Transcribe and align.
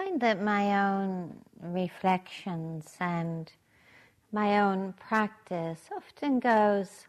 find 0.00 0.20
that 0.20 0.40
my 0.40 0.88
own 0.88 1.36
reflections 1.60 2.96
and 3.00 3.52
my 4.32 4.60
own 4.60 4.94
practice 4.94 5.90
often 5.94 6.40
goes 6.40 7.06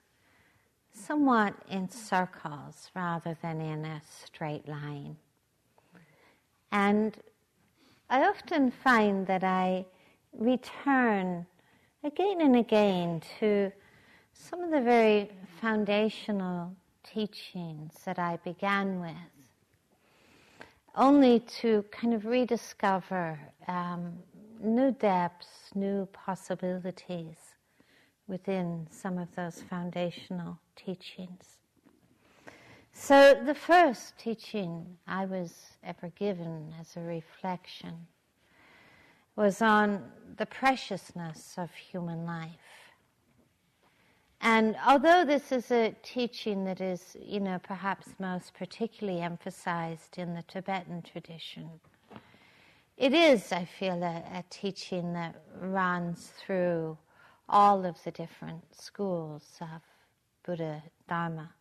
somewhat 0.91 1.53
in 1.69 1.87
circles 1.89 2.91
rather 2.93 3.37
than 3.41 3.61
in 3.61 3.85
a 3.85 4.01
straight 4.25 4.67
line. 4.67 5.15
And 6.73 7.17
I 8.09 8.27
often 8.27 8.71
find 8.71 9.25
that 9.27 9.43
I 9.43 9.85
return 10.33 11.45
again 12.03 12.41
and 12.41 12.57
again 12.57 13.21
to 13.39 13.71
some 14.33 14.63
of 14.63 14.71
the 14.71 14.81
very 14.81 15.29
foundational 15.61 16.75
teachings 17.03 17.93
that 18.03 18.19
I 18.19 18.37
began 18.43 18.99
with, 18.99 19.40
only 20.95 21.39
to 21.61 21.83
kind 21.91 22.13
of 22.13 22.25
rediscover 22.25 23.39
um, 23.67 24.13
new 24.61 24.91
depths, 24.91 25.71
new 25.73 26.05
possibilities 26.07 27.37
within 28.27 28.87
some 28.91 29.17
of 29.17 29.33
those 29.35 29.61
foundational 29.61 30.59
teachings. 30.75 31.57
So, 32.93 33.41
the 33.45 33.55
first 33.55 34.17
teaching 34.17 34.97
I 35.07 35.25
was 35.25 35.53
ever 35.83 36.09
given 36.09 36.73
as 36.79 36.97
a 36.97 37.01
reflection 37.01 38.07
was 39.35 39.61
on 39.61 40.11
the 40.37 40.45
preciousness 40.45 41.55
of 41.57 41.71
human 41.71 42.25
life. 42.25 42.80
And 44.43 44.75
although 44.87 45.23
this 45.23 45.51
is 45.51 45.69
a 45.69 45.95
teaching 46.01 46.65
that 46.65 46.81
is, 46.81 47.15
you 47.21 47.39
know, 47.39 47.59
perhaps 47.61 48.07
most 48.17 48.55
particularly 48.55 49.21
emphasized 49.21 50.17
in 50.17 50.33
the 50.33 50.41
Tibetan 50.41 51.03
tradition, 51.03 51.69
it 52.97 53.13
is, 53.13 53.51
I 53.51 53.65
feel, 53.65 54.01
a, 54.01 54.23
a 54.33 54.43
teaching 54.49 55.13
that 55.13 55.35
runs 55.59 56.31
through 56.39 56.97
all 57.47 57.85
of 57.85 58.03
the 58.03 58.11
different 58.11 58.63
schools 58.75 59.57
of 59.61 59.81
Buddha 60.43 60.81
Dharma. 61.07 61.51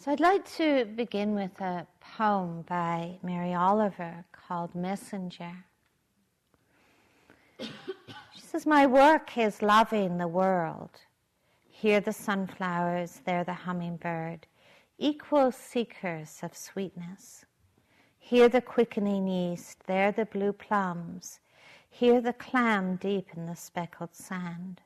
So 0.00 0.10
I'd 0.10 0.20
like 0.20 0.48
to 0.56 0.84
begin 0.84 1.34
with 1.34 1.60
a 1.60 1.86
poem 2.00 2.62
by 2.68 3.18
Mary 3.22 3.54
Oliver 3.54 4.24
called 4.32 4.74
Messenger. 4.74 5.64
Says, 8.50 8.64
My 8.64 8.86
work 8.86 9.36
is 9.36 9.60
loving 9.60 10.16
the 10.16 10.26
world. 10.26 11.02
Here 11.68 12.00
the 12.00 12.14
sunflowers, 12.14 13.20
there 13.26 13.44
the 13.44 13.52
hummingbird, 13.52 14.46
equal 14.96 15.52
seekers 15.52 16.38
of 16.42 16.56
sweetness. 16.56 17.44
Here 18.18 18.48
the 18.48 18.62
quickening 18.62 19.28
yeast, 19.28 19.86
there 19.86 20.12
the 20.12 20.24
blue 20.24 20.54
plums, 20.54 21.40
here 21.90 22.22
the 22.22 22.32
clam 22.32 22.96
deep 22.96 23.28
in 23.36 23.44
the 23.44 23.54
speckled 23.54 24.14
sand. 24.14 24.80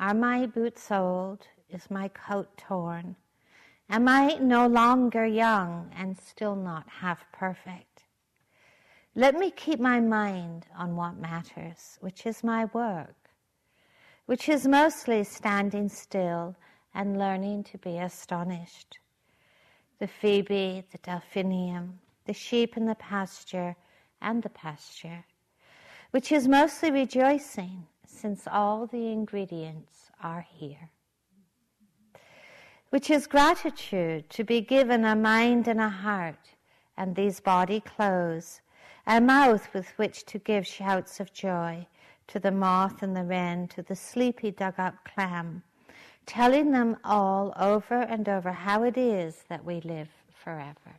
Are 0.00 0.14
my 0.14 0.46
boots 0.46 0.90
old? 0.90 1.46
Is 1.70 1.88
my 1.88 2.08
coat 2.08 2.48
torn? 2.56 3.14
Am 3.88 4.08
I 4.08 4.38
no 4.40 4.66
longer 4.66 5.24
young 5.24 5.92
and 5.96 6.18
still 6.18 6.56
not 6.56 6.88
half 6.88 7.30
perfect? 7.30 7.95
Let 9.18 9.34
me 9.34 9.50
keep 9.50 9.80
my 9.80 9.98
mind 9.98 10.66
on 10.76 10.94
what 10.94 11.16
matters, 11.16 11.96
which 12.02 12.26
is 12.26 12.44
my 12.44 12.66
work, 12.66 13.30
which 14.26 14.46
is 14.46 14.68
mostly 14.68 15.24
standing 15.24 15.88
still 15.88 16.54
and 16.92 17.18
learning 17.18 17.64
to 17.64 17.78
be 17.78 17.96
astonished. 17.96 18.98
The 20.00 20.06
phoebe, 20.06 20.84
the 20.92 20.98
delphinium, 20.98 21.98
the 22.26 22.34
sheep 22.34 22.76
in 22.76 22.84
the 22.84 22.94
pasture 22.94 23.74
and 24.20 24.42
the 24.42 24.50
pasture, 24.50 25.24
which 26.10 26.30
is 26.30 26.46
mostly 26.46 26.90
rejoicing 26.90 27.86
since 28.06 28.46
all 28.46 28.86
the 28.86 29.10
ingredients 29.10 30.10
are 30.22 30.44
here. 30.46 30.90
Which 32.90 33.08
is 33.08 33.26
gratitude 33.26 34.28
to 34.28 34.44
be 34.44 34.60
given 34.60 35.06
a 35.06 35.16
mind 35.16 35.68
and 35.68 35.80
a 35.80 35.88
heart 35.88 36.50
and 36.98 37.16
these 37.16 37.40
body 37.40 37.80
clothes, 37.80 38.60
a 39.06 39.20
mouth 39.20 39.68
with 39.72 39.88
which 39.96 40.24
to 40.26 40.38
give 40.38 40.66
shouts 40.66 41.20
of 41.20 41.32
joy 41.32 41.86
to 42.26 42.40
the 42.40 42.50
moth 42.50 43.02
and 43.02 43.16
the 43.16 43.22
wren, 43.22 43.68
to 43.68 43.82
the 43.82 43.94
sleepy 43.94 44.50
dug 44.50 44.74
up 44.78 44.94
clam, 45.04 45.62
telling 46.26 46.72
them 46.72 46.96
all 47.04 47.52
over 47.56 48.00
and 48.00 48.28
over 48.28 48.50
how 48.50 48.82
it 48.82 48.96
is 48.96 49.44
that 49.48 49.64
we 49.64 49.80
live 49.80 50.08
forever. 50.34 50.96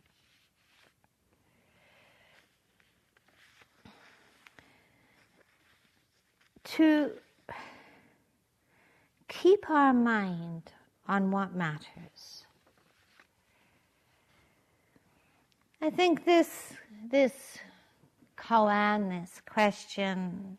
to 6.76 7.10
keep 9.26 9.68
our 9.70 9.92
mind 9.92 10.62
on 11.06 11.30
what 11.30 11.54
matters. 11.54 12.44
I 15.80 15.90
think 15.90 16.24
this, 16.24 16.74
this 17.10 17.58
koan, 18.38 19.08
this 19.08 19.40
question, 19.48 20.56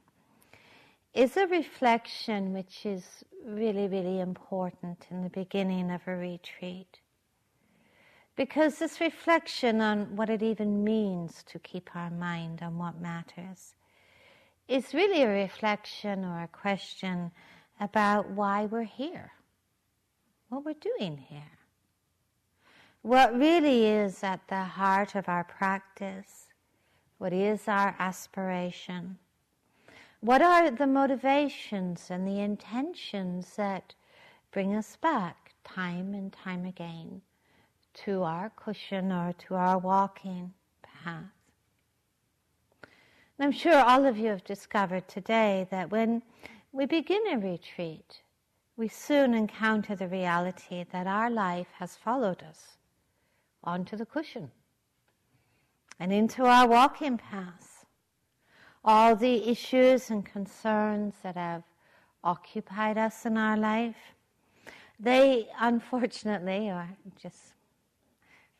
is 1.14 1.38
a 1.38 1.48
reflection 1.48 2.54
which 2.54 2.86
is 2.86 3.04
really, 3.46 3.88
really 3.88 4.20
important 4.20 5.08
in 5.10 5.24
the 5.24 5.30
beginning 5.30 5.92
of 5.92 6.02
a 6.08 6.16
retreat. 6.16 7.00
Because 8.36 8.80
this 8.80 9.02
reflection 9.02 9.82
on 9.82 10.16
what 10.16 10.30
it 10.30 10.42
even 10.44 10.84
means 10.84 11.44
to 11.48 11.60
keep 11.60 11.90
our 11.96 12.10
mind 12.10 12.62
on 12.62 12.78
what 12.78 13.02
matters 13.02 13.74
is 14.68 14.94
really 14.94 15.24
a 15.24 15.28
reflection 15.28 16.24
or 16.24 16.44
a 16.44 16.48
question 16.48 17.32
about 17.80 18.30
why 18.30 18.66
we're 18.66 18.84
here, 18.84 19.32
what 20.50 20.64
we're 20.64 20.74
doing 20.74 21.18
here. 21.18 21.58
What 23.02 23.38
really 23.38 23.88
is 23.88 24.24
at 24.24 24.42
the 24.48 24.64
heart 24.64 25.16
of 25.16 25.30
our 25.30 25.46
practice, 25.46 26.49
what 27.20 27.34
is 27.34 27.68
our 27.68 27.96
aspiration, 28.00 29.18
what 30.22 30.42
are 30.42 30.72
the 30.72 30.88
motivations 30.88 32.08
and 32.10 32.28
the 32.28 32.40
intentions 32.40 33.56
that 33.56 33.94
bring 34.52 34.76
us 34.76 34.96
back 34.96 35.54
time 35.64 36.14
and 36.14 36.34
time 36.34 36.66
again 36.66 37.22
to 37.94 38.24
our 38.24 38.52
cushion 38.56 39.12
or 39.12 39.34
to 39.34 39.56
our 39.56 39.78
walking 39.78 40.54
path. 40.82 41.24
And 42.82 43.46
I'm 43.46 43.52
sure 43.52 43.78
all 43.78 44.06
of 44.06 44.18
you 44.18 44.28
have 44.30 44.44
discovered 44.44 45.08
today 45.08 45.68
that 45.72 45.92
when 45.92 46.24
we 46.72 46.86
begin 46.86 47.22
a 47.32 47.38
retreat, 47.38 48.22
we 48.78 48.88
soon 48.88 49.34
encounter 49.34 49.96
the 49.96 50.08
reality 50.08 50.86
that 50.92 51.08
our 51.08 51.30
life 51.30 51.68
has 51.80 51.96
followed 51.96 52.44
us 52.44 52.78
onto 53.64 53.98
the 53.98 54.06
cushion 54.06 54.52
and 56.00 56.14
into 56.14 56.46
our 56.46 56.68
walking 56.68 57.18
path. 57.18 57.86
All 58.84 59.16
the 59.16 59.50
issues 59.50 60.10
and 60.10 60.26
concerns 60.26 61.16
that 61.22 61.36
have 61.36 61.64
occupied 62.24 62.98
us 62.98 63.26
in 63.26 63.38
our 63.38 63.58
life, 63.58 64.16
they 65.00 65.48
unfortunately, 65.60 66.70
or 66.70 66.90
just, 67.22 67.54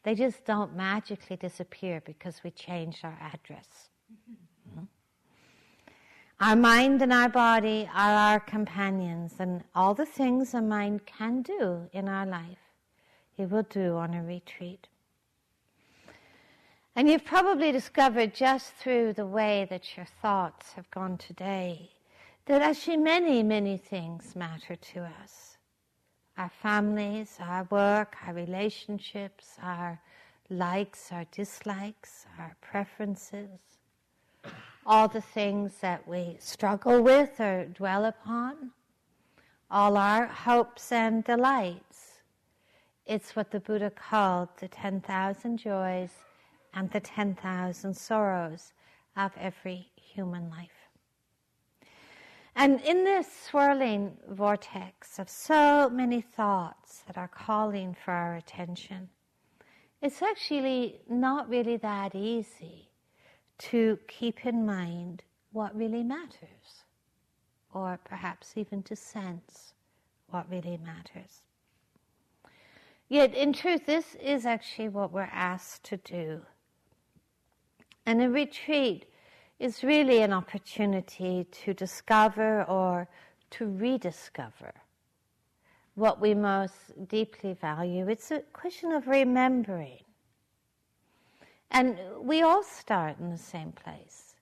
they 0.04 0.16
just 0.16 0.46
don't 0.46 0.76
magically 0.76 1.38
disappear 1.38 2.02
because 2.06 2.42
we 2.44 2.52
changed 2.52 3.04
our 3.04 3.18
address. 3.22 3.90
Mm-hmm. 4.12 4.86
Our 6.42 6.56
mind 6.56 7.02
and 7.02 7.12
our 7.12 7.30
body 7.30 7.90
are 7.94 8.14
our 8.14 8.40
companions, 8.40 9.36
and 9.40 9.64
all 9.76 9.94
the 9.94 10.06
things 10.06 10.54
a 10.54 10.62
mind 10.62 11.06
can 11.06 11.42
do 11.42 11.90
in 11.92 12.08
our 12.08 12.26
life, 12.26 12.74
it 13.38 13.50
will 13.50 13.64
do 13.64 13.98
on 13.98 14.14
a 14.14 14.24
retreat. 14.24 14.88
And 16.96 17.10
you've 17.10 17.26
probably 17.26 17.72
discovered 17.72 18.34
just 18.34 18.74
through 18.74 19.14
the 19.14 19.26
way 19.26 19.68
that 19.70 19.96
your 19.96 20.08
thoughts 20.22 20.74
have 20.74 20.90
gone 20.92 21.18
today 21.18 21.92
that 22.46 22.62
actually 22.62 22.98
many, 22.98 23.44
many 23.44 23.78
things 23.78 24.36
matter 24.36 24.76
to 24.76 25.02
us 25.22 25.58
our 26.38 26.52
families, 26.62 27.38
our 27.42 27.68
work, 27.70 28.16
our 28.26 28.34
relationships, 28.34 29.58
our 29.62 30.00
likes, 30.50 31.12
our 31.12 31.26
dislikes, 31.32 32.26
our 32.40 32.56
preferences 32.62 33.60
all 34.90 35.08
the 35.08 35.22
things 35.22 35.76
that 35.82 36.08
we 36.08 36.36
struggle 36.40 37.00
with 37.00 37.40
or 37.40 37.66
dwell 37.66 38.06
upon, 38.06 38.72
all 39.70 39.96
our 39.96 40.26
hopes 40.26 40.92
and 40.92 41.24
delights. 41.24 42.22
It's 43.06 43.36
what 43.36 43.52
the 43.52 43.60
Buddha 43.60 43.92
called 43.92 44.50
the 44.60 44.68
10,000 44.68 45.60
joys 45.60 46.10
and 46.74 46.90
the 46.92 47.00
10,000 47.00 47.94
sorrows 47.96 48.74
of 49.16 49.32
every 49.38 49.92
human 49.96 50.50
life. 50.50 50.90
And 52.56 52.82
in 52.82 53.04
this 53.04 53.28
swirling 53.32 54.18
vortex 54.30 55.18
of 55.20 55.30
so 55.30 55.90
many 55.90 56.20
thoughts 56.22 57.04
that 57.08 57.18
are 57.18 57.28
calling 57.28 57.96
for 58.04 58.12
our 58.12 58.36
attention, 58.36 59.10
it's 60.02 60.22
actually 60.22 61.02
not 61.10 61.50
really 61.50 61.78
that 61.78 62.16
easy 62.16 62.90
to 63.60 64.00
keep 64.08 64.46
in 64.46 64.66
mind 64.66 65.24
what 65.52 65.76
really 65.76 66.04
matters, 66.04 66.84
or 67.74 68.00
perhaps 68.04 68.54
even 68.56 68.84
to 68.84 68.96
sense 68.96 69.74
what 70.30 70.50
really 70.50 70.78
matters. 70.78 71.44
Yet, 73.10 73.34
in 73.34 73.54
truth, 73.54 73.86
this 73.86 74.16
is 74.16 74.46
actually 74.46 74.90
what 74.90 75.12
we're 75.12 75.30
asked 75.32 75.84
to 75.86 75.98
do. 75.98 76.42
And 78.10 78.24
a 78.24 78.30
retreat 78.32 79.06
is 79.60 79.84
really 79.84 80.24
an 80.24 80.34
opportunity 80.34 81.46
to 81.64 81.76
discover 81.76 82.64
or 82.64 83.08
to 83.52 83.68
rediscover 83.68 84.74
what 85.94 86.20
we 86.20 86.34
most 86.34 87.08
deeply 87.08 87.54
value. 87.54 88.08
It's 88.08 88.32
a 88.32 88.40
question 88.52 88.94
of 88.94 89.08
remembering. 89.08 90.02
And 91.70 92.00
we 92.20 92.42
all 92.42 92.64
start 92.64 93.20
in 93.20 93.30
the 93.30 93.38
same 93.38 93.74
place. 93.74 94.34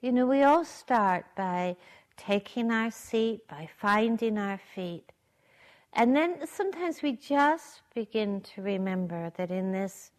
You 0.00 0.12
know, 0.12 0.26
we 0.26 0.44
all 0.44 0.64
start 0.64 1.26
by 1.36 1.76
taking 2.16 2.72
our 2.72 2.90
seat, 2.90 3.46
by 3.46 3.68
finding 3.76 4.38
our 4.38 4.58
feet. 4.74 5.12
And 5.92 6.16
then 6.16 6.46
sometimes 6.46 7.02
we 7.02 7.12
just 7.12 7.82
begin 7.94 8.40
to 8.54 8.62
remember 8.62 9.30
that 9.36 9.50
in 9.50 9.70
this 9.70 10.12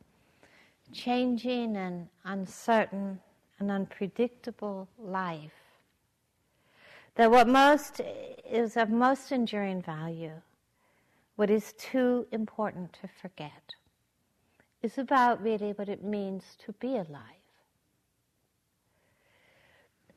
changing 0.93 1.77
and 1.77 2.07
uncertain 2.25 3.19
and 3.59 3.71
unpredictable 3.71 4.87
life, 4.97 5.51
that 7.15 7.29
what 7.29 7.47
most 7.47 8.01
is 8.49 8.77
of 8.77 8.89
most 8.89 9.31
enduring 9.31 9.81
value, 9.81 10.41
what 11.35 11.49
is 11.49 11.73
too 11.73 12.25
important 12.31 12.93
to 12.93 13.07
forget, 13.21 13.75
is 14.81 14.97
about 14.97 15.43
really 15.43 15.71
what 15.73 15.89
it 15.89 16.03
means 16.03 16.55
to 16.65 16.71
be 16.73 16.95
alive. 16.95 17.41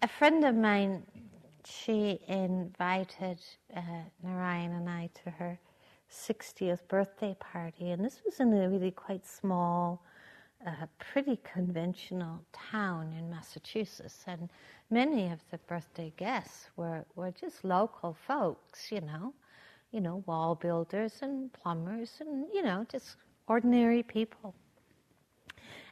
A 0.03 0.09
friend 0.09 0.45
of 0.45 0.55
mine, 0.55 1.03
she 1.65 2.21
invited 2.29 3.39
uh, 3.75 3.81
Narayan 4.23 4.73
and 4.73 4.89
I 4.89 5.11
to 5.25 5.31
her 5.31 5.59
60th 6.11 6.87
birthday 6.89 7.37
party, 7.41 7.91
and 7.91 8.05
this 8.05 8.21
was 8.25 8.39
in 8.41 8.53
a 8.53 8.69
really 8.69 8.91
quite 8.91 9.27
small 9.27 10.03
a 10.65 10.89
pretty 10.99 11.39
conventional 11.45 12.41
town 12.53 13.13
in 13.19 13.31
Massachusetts, 13.31 14.25
and 14.27 14.49
many 14.91 15.31
of 15.31 15.41
the 15.51 15.59
birthday 15.59 16.13
guests 16.17 16.71
were, 16.77 17.05
were 17.17 17.31
just 17.31 17.65
local 17.65 18.17
folks, 18.27 18.91
you 18.91 19.01
know, 19.01 19.35
you 19.93 20.01
know, 20.01 20.23
wall 20.27 20.55
builders 20.55 21.19
and 21.23 21.53
plumbers 21.53 22.13
and, 22.21 22.47
you 22.53 22.63
know, 22.63 22.87
just 22.91 23.17
ordinary 23.47 24.03
people. 24.03 24.55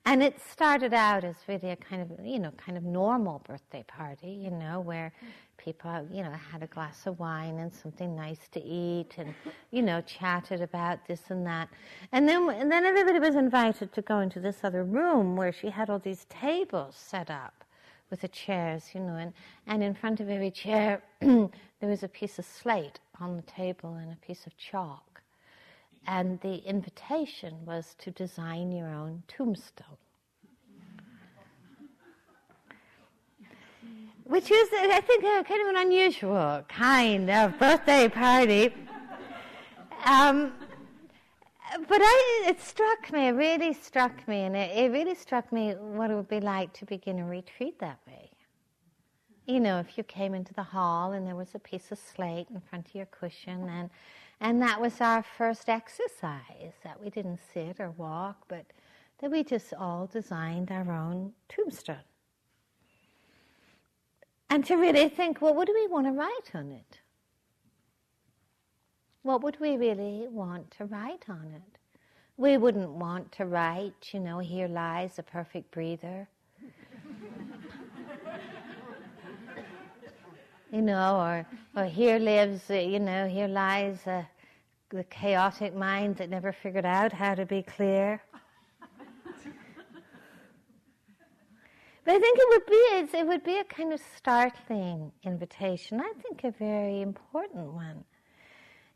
And 0.05 0.23
it 0.23 0.41
started 0.41 0.93
out 0.93 1.23
as 1.23 1.37
really 1.47 1.71
a 1.71 1.77
kind 1.77 2.03
of, 2.03 2.27
you 2.27 2.41
know, 2.41 2.51
kind 2.57 2.77
of 2.77 2.83
normal 2.83 3.41
birthday 3.47 3.85
party, 3.87 4.31
you 4.31 4.51
know, 4.51 4.81
where 4.81 5.13
people, 5.65 6.07
you 6.11 6.23
know, 6.23 6.31
had 6.31 6.63
a 6.63 6.67
glass 6.67 7.07
of 7.07 7.19
wine 7.19 7.59
and 7.59 7.73
something 7.73 8.15
nice 8.17 8.49
to 8.53 8.63
eat 8.63 9.15
and, 9.19 9.35
you 9.71 9.83
know, 9.83 10.01
chatted 10.03 10.61
about 10.61 11.07
this 11.07 11.31
and 11.31 11.47
that. 11.47 11.69
And 12.11 12.29
then, 12.29 12.49
and 12.51 12.71
then 12.71 12.85
everybody 12.85 13.19
was 13.19 13.37
invited 13.37 13.93
to 13.93 14.03
go 14.03 14.19
into 14.21 14.41
this 14.41 14.65
other 14.65 14.85
room 14.85 15.37
where 15.37 15.53
she 15.53 15.71
had 15.71 15.89
all 15.91 15.99
these 15.99 16.27
tables 16.29 16.97
set 16.97 17.31
up 17.31 17.65
with 18.11 18.21
the 18.21 18.29
chairs, 18.29 18.91
you 18.95 19.01
know, 19.01 19.17
and, 19.17 19.33
and 19.67 19.83
in 19.83 19.95
front 19.95 20.21
of 20.21 20.29
every 20.29 20.51
chair 20.51 21.03
there 21.21 21.49
was 21.81 22.03
a 22.03 22.09
piece 22.09 22.39
of 22.39 22.45
slate 22.45 22.99
on 23.21 23.37
the 23.37 23.43
table 23.43 23.95
and 23.95 24.13
a 24.13 24.27
piece 24.27 24.47
of 24.47 24.57
chalk. 24.57 25.23
And 26.07 26.41
the 26.41 26.57
invitation 26.57 27.55
was 27.65 27.95
to 28.01 28.11
design 28.11 28.73
your 28.73 28.89
own 28.89 29.23
tombstone. 29.29 30.02
Which 34.33 34.51
is, 34.51 34.69
I 34.73 35.03
think, 35.03 35.25
a 35.25 35.45
kind 35.45 35.61
of 35.61 35.69
an 35.69 35.77
unusual 35.77 36.65
kind 36.67 37.29
of 37.29 37.59
birthday 37.59 38.09
party. 38.09 38.75
Um, 40.07 40.55
but 41.87 42.01
I, 42.01 42.45
it 42.47 42.59
struck 42.59 43.13
me, 43.13 43.29
it 43.29 43.33
really 43.33 43.75
struck 43.75 44.27
me, 44.27 44.45
and 44.45 44.57
it, 44.57 44.75
it 44.75 44.91
really 44.91 45.15
struck 45.15 45.53
me 45.53 45.73
what 45.73 46.11
it 46.11 46.15
would 46.15 46.31
be 46.31 46.41
like 46.41 46.73
to 46.73 46.87
begin 46.87 47.19
a 47.19 47.27
retreat 47.27 47.79
that 47.81 47.99
way. 48.07 48.31
You 49.47 49.61
know, 49.61 49.79
if 49.81 49.99
you 49.99 50.05
came 50.05 50.33
into 50.33 50.55
the 50.55 50.63
hall 50.63 51.13
and 51.13 51.27
there 51.27 51.37
was 51.37 51.55
a 51.55 51.59
piece 51.59 51.93
of 51.93 51.99
slate 51.99 52.47
in 52.49 52.63
front 52.63 52.89
of 52.89 52.95
your 52.95 53.07
cushion 53.07 53.69
and 53.69 53.91
and 54.41 54.63
that 54.63 54.81
was 54.81 55.03
our 55.03 55.23
first 55.23 55.69
exercise 55.69 56.73
that 56.85 56.99
we 57.03 57.11
didn't 57.11 57.41
sit 57.53 57.79
or 57.79 57.91
walk, 57.91 58.39
but 58.49 58.65
that 59.21 59.31
we 59.31 59.45
just 59.45 59.75
all 59.75 60.07
designed 60.07 60.73
our 60.73 60.91
own 60.91 61.35
tombstone. 61.51 62.12
And 64.53 64.67
to 64.67 64.77
really 64.77 65.09
think, 65.09 65.41
well, 65.41 65.55
what 65.55 65.67
do 65.67 65.73
we 65.73 65.87
want 65.87 66.07
to 66.07 66.13
write 66.13 66.51
on 66.55 66.73
it? 66.73 66.99
What 69.23 69.43
would 69.43 69.59
we 69.59 69.79
really 69.79 70.29
want 70.29 70.71
to 70.73 70.85
write 70.85 71.25
on 71.27 71.51
it? 71.55 71.79
We 72.37 72.59
wouldn't 72.59 72.91
want 72.91 73.33
to 73.33 73.47
write, 73.47 74.11
you 74.13 74.21
know, 74.21 74.41
here 74.41 74.69
lies 74.69 75.19
a 75.19 75.23
perfect 75.23 75.71
breather. 75.71 76.29
you 80.71 80.83
know, 80.83 81.19
or, 81.19 81.47
or 81.75 81.87
here 81.87 82.19
lives, 82.19 82.69
you 82.69 83.01
know, 83.01 83.27
here 83.27 83.49
lies 83.49 84.01
the 84.05 84.27
chaotic 85.05 85.75
mind 85.75 86.17
that 86.17 86.29
never 86.29 86.53
figured 86.53 86.85
out 86.85 87.11
how 87.11 87.35
to 87.35 87.47
be 87.47 87.63
clear. 87.63 88.21
But 92.05 92.15
I 92.15 92.19
think 92.19 92.39
it 92.41 92.49
would 92.49 92.67
be 92.67 93.19
it 93.19 93.27
would 93.27 93.45
be 93.45 93.59
a 93.59 93.65
kind 93.65 93.93
of 93.93 94.01
startling 94.17 95.13
invitation. 95.23 96.01
I 96.01 96.13
think 96.21 96.45
a 96.45 96.51
very 96.51 97.01
important 97.01 97.73
one. 97.73 98.05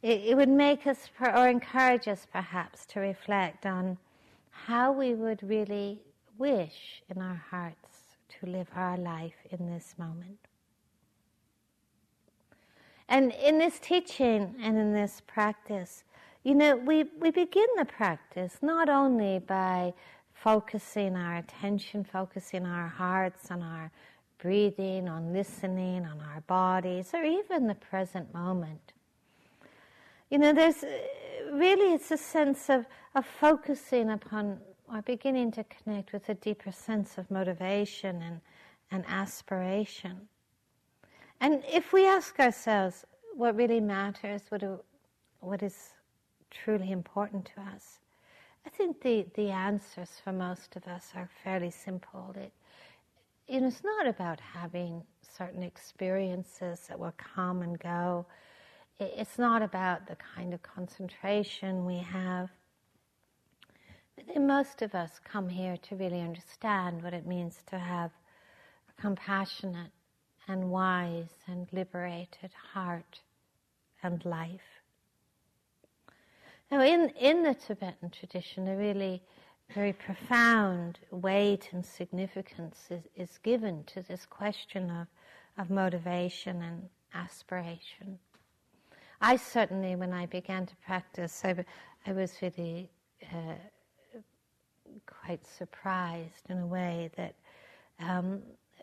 It, 0.02 0.22
it 0.24 0.36
would 0.36 0.48
make 0.48 0.86
us 0.86 1.08
or 1.20 1.48
encourage 1.48 2.08
us 2.08 2.26
perhaps 2.30 2.84
to 2.86 3.00
reflect 3.00 3.66
on 3.66 3.98
how 4.50 4.92
we 4.92 5.14
would 5.14 5.42
really 5.42 6.00
wish 6.38 7.02
in 7.08 7.22
our 7.22 7.42
hearts 7.50 8.16
to 8.28 8.46
live 8.46 8.68
our 8.74 8.96
life 8.96 9.36
in 9.50 9.70
this 9.70 9.94
moment. 9.98 10.38
And 13.08 13.32
in 13.32 13.58
this 13.58 13.78
teaching 13.78 14.56
and 14.60 14.76
in 14.76 14.92
this 14.92 15.22
practice, 15.26 16.02
you 16.42 16.54
know, 16.54 16.76
we, 16.76 17.04
we 17.20 17.30
begin 17.30 17.66
the 17.76 17.84
practice 17.84 18.58
not 18.62 18.88
only 18.88 19.38
by 19.38 19.94
focusing 20.42 21.16
our 21.16 21.36
attention, 21.36 22.04
focusing 22.04 22.66
our 22.66 22.88
hearts 22.88 23.50
on 23.50 23.62
our 23.62 23.90
breathing, 24.38 25.08
on 25.08 25.32
listening, 25.32 26.04
on 26.04 26.20
our 26.20 26.40
bodies, 26.42 27.10
or 27.14 27.24
even 27.24 27.66
the 27.66 27.74
present 27.74 28.32
moment. 28.34 28.92
You 30.30 30.38
know, 30.38 30.52
there's 30.52 30.84
uh, 30.84 30.88
really 31.52 31.94
it's 31.94 32.10
a 32.10 32.18
sense 32.18 32.68
of, 32.68 32.86
of 33.14 33.24
focusing 33.24 34.10
upon 34.10 34.60
or 34.88 35.02
beginning 35.02 35.50
to 35.52 35.64
connect 35.64 36.12
with 36.12 36.28
a 36.28 36.34
deeper 36.34 36.70
sense 36.70 37.18
of 37.18 37.28
motivation 37.30 38.22
and, 38.22 38.40
and 38.90 39.04
aspiration. 39.08 40.28
And 41.40 41.62
if 41.66 41.92
we 41.92 42.06
ask 42.06 42.38
ourselves 42.38 43.04
what 43.34 43.56
really 43.56 43.80
matters, 43.80 44.42
what, 44.48 44.62
what 45.40 45.62
is 45.62 45.94
truly 46.50 46.92
important 46.92 47.50
to 47.56 47.62
us, 47.62 47.98
I 48.66 48.68
think 48.70 49.00
the, 49.00 49.26
the 49.34 49.50
answers 49.50 50.20
for 50.24 50.32
most 50.32 50.74
of 50.74 50.86
us 50.88 51.12
are 51.14 51.30
fairly 51.44 51.70
simple. 51.70 52.34
It, 52.36 52.52
you 53.46 53.60
know, 53.60 53.68
it's 53.68 53.84
not 53.84 54.08
about 54.08 54.40
having 54.40 55.04
certain 55.38 55.62
experiences 55.62 56.80
that 56.88 56.98
will 56.98 57.14
come 57.16 57.62
and 57.62 57.78
go. 57.78 58.26
It, 58.98 59.14
it's 59.16 59.38
not 59.38 59.62
about 59.62 60.08
the 60.08 60.16
kind 60.16 60.52
of 60.52 60.62
concentration 60.64 61.86
we 61.86 61.98
have. 61.98 62.50
Most 64.36 64.82
of 64.82 64.94
us 64.96 65.20
come 65.22 65.48
here 65.48 65.76
to 65.88 65.94
really 65.94 66.20
understand 66.20 67.02
what 67.04 67.14
it 67.14 67.24
means 67.24 67.62
to 67.68 67.78
have 67.78 68.10
a 68.88 69.00
compassionate 69.00 69.92
and 70.48 70.70
wise 70.70 71.34
and 71.46 71.68
liberated 71.72 72.50
heart 72.72 73.20
and 74.02 74.24
life. 74.24 74.75
Now, 76.70 76.82
in, 76.82 77.10
in 77.20 77.42
the 77.42 77.54
Tibetan 77.54 78.10
tradition, 78.10 78.66
a 78.66 78.76
really 78.76 79.22
very 79.74 79.92
profound 79.92 80.98
weight 81.10 81.68
and 81.72 81.84
significance 81.84 82.78
is, 82.90 83.02
is 83.16 83.38
given 83.38 83.84
to 83.84 84.02
this 84.02 84.26
question 84.26 84.90
of, 84.90 85.06
of 85.58 85.70
motivation 85.70 86.62
and 86.62 86.88
aspiration. 87.14 88.18
I 89.20 89.36
certainly, 89.36 89.96
when 89.96 90.12
I 90.12 90.26
began 90.26 90.66
to 90.66 90.76
practice, 90.84 91.42
I, 91.44 91.64
I 92.06 92.12
was 92.12 92.32
really 92.42 92.90
uh, 93.32 93.54
quite 95.06 95.46
surprised 95.46 96.50
in 96.50 96.58
a 96.58 96.66
way 96.66 97.10
that 97.16 97.34
um, 98.00 98.42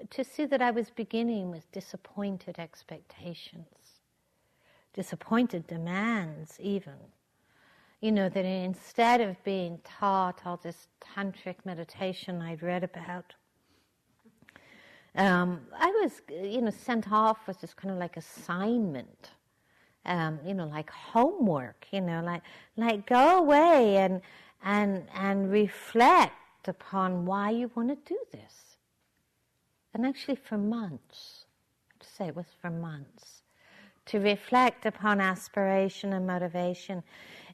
to 0.09 0.23
see 0.23 0.45
that 0.45 0.61
I 0.61 0.71
was 0.71 0.89
beginning 0.89 1.51
with 1.51 1.71
disappointed 1.71 2.57
expectations, 2.59 3.99
disappointed 4.93 5.67
demands, 5.67 6.57
even. 6.59 6.95
You 8.03 8.11
know, 8.11 8.27
that 8.27 8.43
instead 8.43 9.21
of 9.21 9.41
being 9.45 9.79
taught 9.85 10.41
all 10.45 10.59
this 10.61 10.89
tantric 10.99 11.55
meditation 11.63 12.41
I'd 12.41 12.61
read 12.61 12.83
about, 12.83 13.33
um, 15.15 15.61
I 15.73 15.89
was, 16.01 16.21
you 16.29 16.59
know, 16.59 16.69
sent 16.69 17.09
off 17.13 17.47
with 17.47 17.61
this 17.61 17.73
kind 17.73 17.93
of 17.93 17.97
like 17.97 18.17
assignment, 18.17 19.31
um, 20.05 20.37
you 20.45 20.53
know, 20.53 20.67
like 20.67 20.89
homework, 20.89 21.85
you 21.91 22.01
know, 22.01 22.21
like 22.21 22.41
like 22.75 23.05
go 23.05 23.37
away 23.37 23.95
and 23.95 24.19
and 24.65 25.05
and 25.15 25.49
reflect 25.49 26.67
upon 26.67 27.25
why 27.25 27.51
you 27.51 27.71
want 27.73 27.87
to 27.87 28.13
do 28.13 28.19
this. 28.33 28.75
And 29.93 30.05
actually, 30.05 30.35
for 30.35 30.57
months, 30.57 31.45
to 32.01 32.05
say 32.05 32.27
it 32.27 32.35
was 32.35 32.47
for 32.61 32.69
months, 32.69 33.43
to 34.07 34.19
reflect 34.19 34.85
upon 34.85 35.21
aspiration 35.21 36.11
and 36.11 36.27
motivation. 36.27 37.01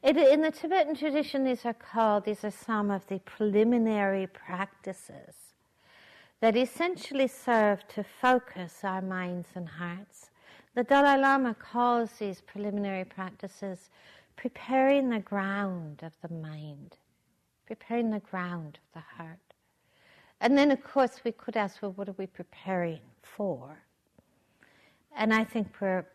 It, 0.01 0.15
in 0.15 0.41
the 0.41 0.51
Tibetan 0.51 0.95
tradition, 0.95 1.43
these 1.43 1.65
are 1.65 1.73
called, 1.73 2.23
these 2.23 2.43
are 2.45 2.51
some 2.51 2.89
of 2.89 3.05
the 3.07 3.19
preliminary 3.19 4.27
practices 4.27 5.35
that 6.39 6.55
essentially 6.55 7.27
serve 7.27 7.85
to 7.89 8.03
focus 8.03 8.79
our 8.83 9.01
minds 9.01 9.49
and 9.55 9.67
hearts. 9.67 10.29
The 10.73 10.83
Dalai 10.83 11.19
Lama 11.19 11.53
calls 11.53 12.11
these 12.13 12.39
preliminary 12.39 13.03
practices 13.03 13.89
preparing 14.37 15.09
the 15.09 15.19
ground 15.19 16.01
of 16.01 16.13
the 16.21 16.33
mind, 16.33 16.95
preparing 17.65 18.09
the 18.09 18.19
ground 18.19 18.79
of 18.81 18.93
the 18.93 19.17
heart. 19.17 19.39
And 20.39 20.57
then, 20.57 20.71
of 20.71 20.81
course, 20.81 21.19
we 21.25 21.33
could 21.33 21.57
ask, 21.57 21.81
well, 21.81 21.91
what 21.91 22.07
are 22.07 22.15
we 22.17 22.27
preparing 22.27 23.01
for? 23.21 23.83
And 25.13 25.33
I 25.33 25.43
think 25.43 25.73
we're 25.81 26.05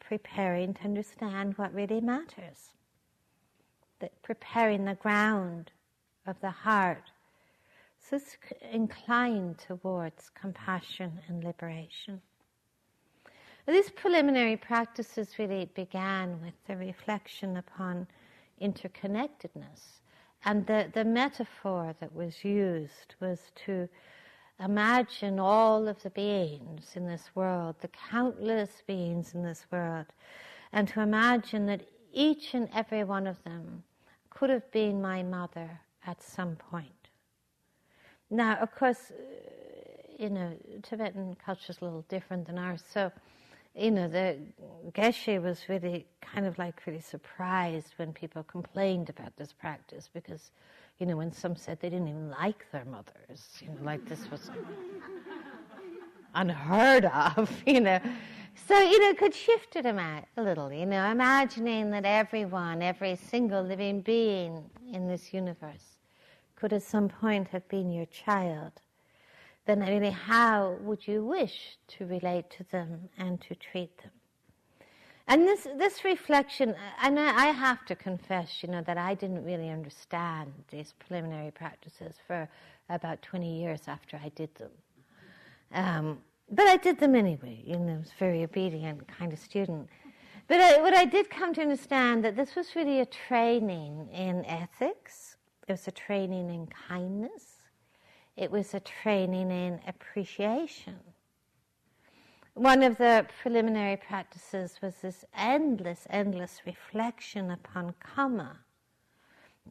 preparing 0.00 0.74
to 0.74 0.82
understand 0.82 1.56
what 1.56 1.72
really 1.72 2.02
matters. 2.02 2.72
That 4.00 4.22
preparing 4.22 4.84
the 4.84 4.94
ground 4.94 5.70
of 6.26 6.40
the 6.40 6.50
heart 6.50 7.10
so 8.08 8.16
it's 8.16 8.36
inclined 8.70 9.58
towards 9.58 10.30
compassion 10.30 11.18
and 11.26 11.42
liberation. 11.42 12.20
These 13.66 13.90
preliminary 13.90 14.56
practices 14.56 15.40
really 15.40 15.68
began 15.74 16.40
with 16.40 16.54
the 16.68 16.76
reflection 16.76 17.56
upon 17.56 18.06
interconnectedness. 18.62 20.02
And 20.44 20.64
the, 20.66 20.88
the 20.94 21.04
metaphor 21.04 21.96
that 21.98 22.14
was 22.14 22.44
used 22.44 23.16
was 23.18 23.40
to 23.66 23.88
imagine 24.60 25.40
all 25.40 25.88
of 25.88 26.00
the 26.04 26.10
beings 26.10 26.92
in 26.94 27.08
this 27.08 27.30
world, 27.34 27.74
the 27.80 27.88
countless 27.88 28.82
beings 28.86 29.34
in 29.34 29.42
this 29.42 29.66
world, 29.72 30.06
and 30.72 30.86
to 30.88 31.00
imagine 31.00 31.66
that 31.66 31.88
each 32.16 32.54
and 32.54 32.68
every 32.74 33.04
one 33.04 33.26
of 33.26 33.44
them 33.44 33.84
could 34.30 34.48
have 34.50 34.68
been 34.72 35.00
my 35.00 35.22
mother 35.22 35.80
at 36.06 36.22
some 36.22 36.56
point. 36.56 37.10
Now, 38.30 38.56
of 38.56 38.74
course, 38.74 39.12
uh, 39.12 39.14
you 40.18 40.30
know, 40.30 40.52
Tibetan 40.82 41.36
culture 41.44 41.70
is 41.70 41.80
a 41.80 41.84
little 41.84 42.04
different 42.08 42.46
than 42.46 42.58
ours. 42.58 42.82
So, 42.92 43.12
you 43.76 43.90
know, 43.90 44.08
the 44.08 44.38
Geshe 44.92 45.40
was 45.40 45.68
really 45.68 46.06
kind 46.22 46.46
of 46.46 46.58
like 46.58 46.80
really 46.86 47.00
surprised 47.00 47.92
when 47.98 48.12
people 48.14 48.42
complained 48.44 49.10
about 49.10 49.36
this 49.36 49.52
practice 49.52 50.08
because, 50.12 50.50
you 50.98 51.04
know, 51.06 51.16
when 51.18 51.30
some 51.30 51.54
said 51.54 51.78
they 51.80 51.90
didn't 51.90 52.08
even 52.08 52.30
like 52.30 52.64
their 52.72 52.86
mothers, 52.86 53.46
you 53.60 53.68
know, 53.68 53.84
like 53.84 54.04
this 54.08 54.30
was 54.30 54.50
unheard 56.34 57.04
of, 57.04 57.50
you 57.66 57.80
know. 57.80 58.00
So, 58.64 58.78
you 58.78 58.98
know, 59.00 59.14
could 59.14 59.34
shift 59.34 59.76
it 59.76 59.84
a 59.84 60.24
little, 60.36 60.72
you 60.72 60.86
know, 60.86 61.10
imagining 61.10 61.90
that 61.90 62.04
everyone, 62.04 62.82
every 62.82 63.16
single 63.16 63.62
living 63.62 64.00
being 64.00 64.64
in 64.92 65.06
this 65.06 65.34
universe 65.34 65.98
could 66.56 66.72
at 66.72 66.82
some 66.82 67.08
point 67.08 67.48
have 67.48 67.68
been 67.68 67.92
your 67.92 68.06
child, 68.06 68.72
then 69.66 69.80
really 69.80 70.10
how 70.10 70.78
would 70.80 71.06
you 71.06 71.24
wish 71.24 71.76
to 71.88 72.06
relate 72.06 72.48
to 72.50 72.64
them 72.64 73.08
and 73.18 73.40
to 73.42 73.54
treat 73.54 73.96
them? 73.98 74.10
And 75.28 75.42
this, 75.42 75.66
this 75.76 76.04
reflection, 76.04 76.74
and 77.02 77.18
I 77.18 77.46
have 77.46 77.84
to 77.86 77.94
confess, 77.94 78.62
you 78.62 78.70
know, 78.70 78.80
that 78.82 78.96
I 78.96 79.14
didn't 79.14 79.44
really 79.44 79.68
understand 79.68 80.52
these 80.70 80.94
preliminary 80.98 81.50
practices 81.50 82.14
for 82.26 82.48
about 82.88 83.20
20 83.22 83.60
years 83.60 83.82
after 83.86 84.20
I 84.22 84.30
did 84.30 84.54
them. 84.54 84.70
Um, 85.74 86.18
but 86.50 86.66
I 86.66 86.76
did 86.76 86.98
them 86.98 87.14
anyway, 87.14 87.62
you 87.64 87.78
know, 87.78 87.94
I 87.94 87.98
was 87.98 88.10
a 88.10 88.18
very 88.18 88.44
obedient 88.44 89.06
kind 89.08 89.32
of 89.32 89.38
student. 89.38 89.88
But 90.48 90.60
I, 90.60 90.80
what 90.80 90.94
I 90.94 91.04
did 91.04 91.28
come 91.28 91.52
to 91.54 91.60
understand 91.60 92.24
that 92.24 92.36
this 92.36 92.54
was 92.54 92.76
really 92.76 93.00
a 93.00 93.06
training 93.06 94.08
in 94.12 94.44
ethics, 94.44 95.36
it 95.66 95.72
was 95.72 95.88
a 95.88 95.92
training 95.92 96.50
in 96.50 96.68
kindness. 96.88 97.56
It 98.36 98.50
was 98.50 98.74
a 98.74 98.80
training 98.80 99.50
in 99.50 99.80
appreciation. 99.86 100.96
One 102.52 102.82
of 102.82 102.98
the 102.98 103.26
preliminary 103.42 103.96
practices 103.96 104.78
was 104.82 104.96
this 104.96 105.24
endless, 105.34 106.06
endless 106.10 106.60
reflection 106.66 107.50
upon 107.50 107.94
karma 108.00 108.60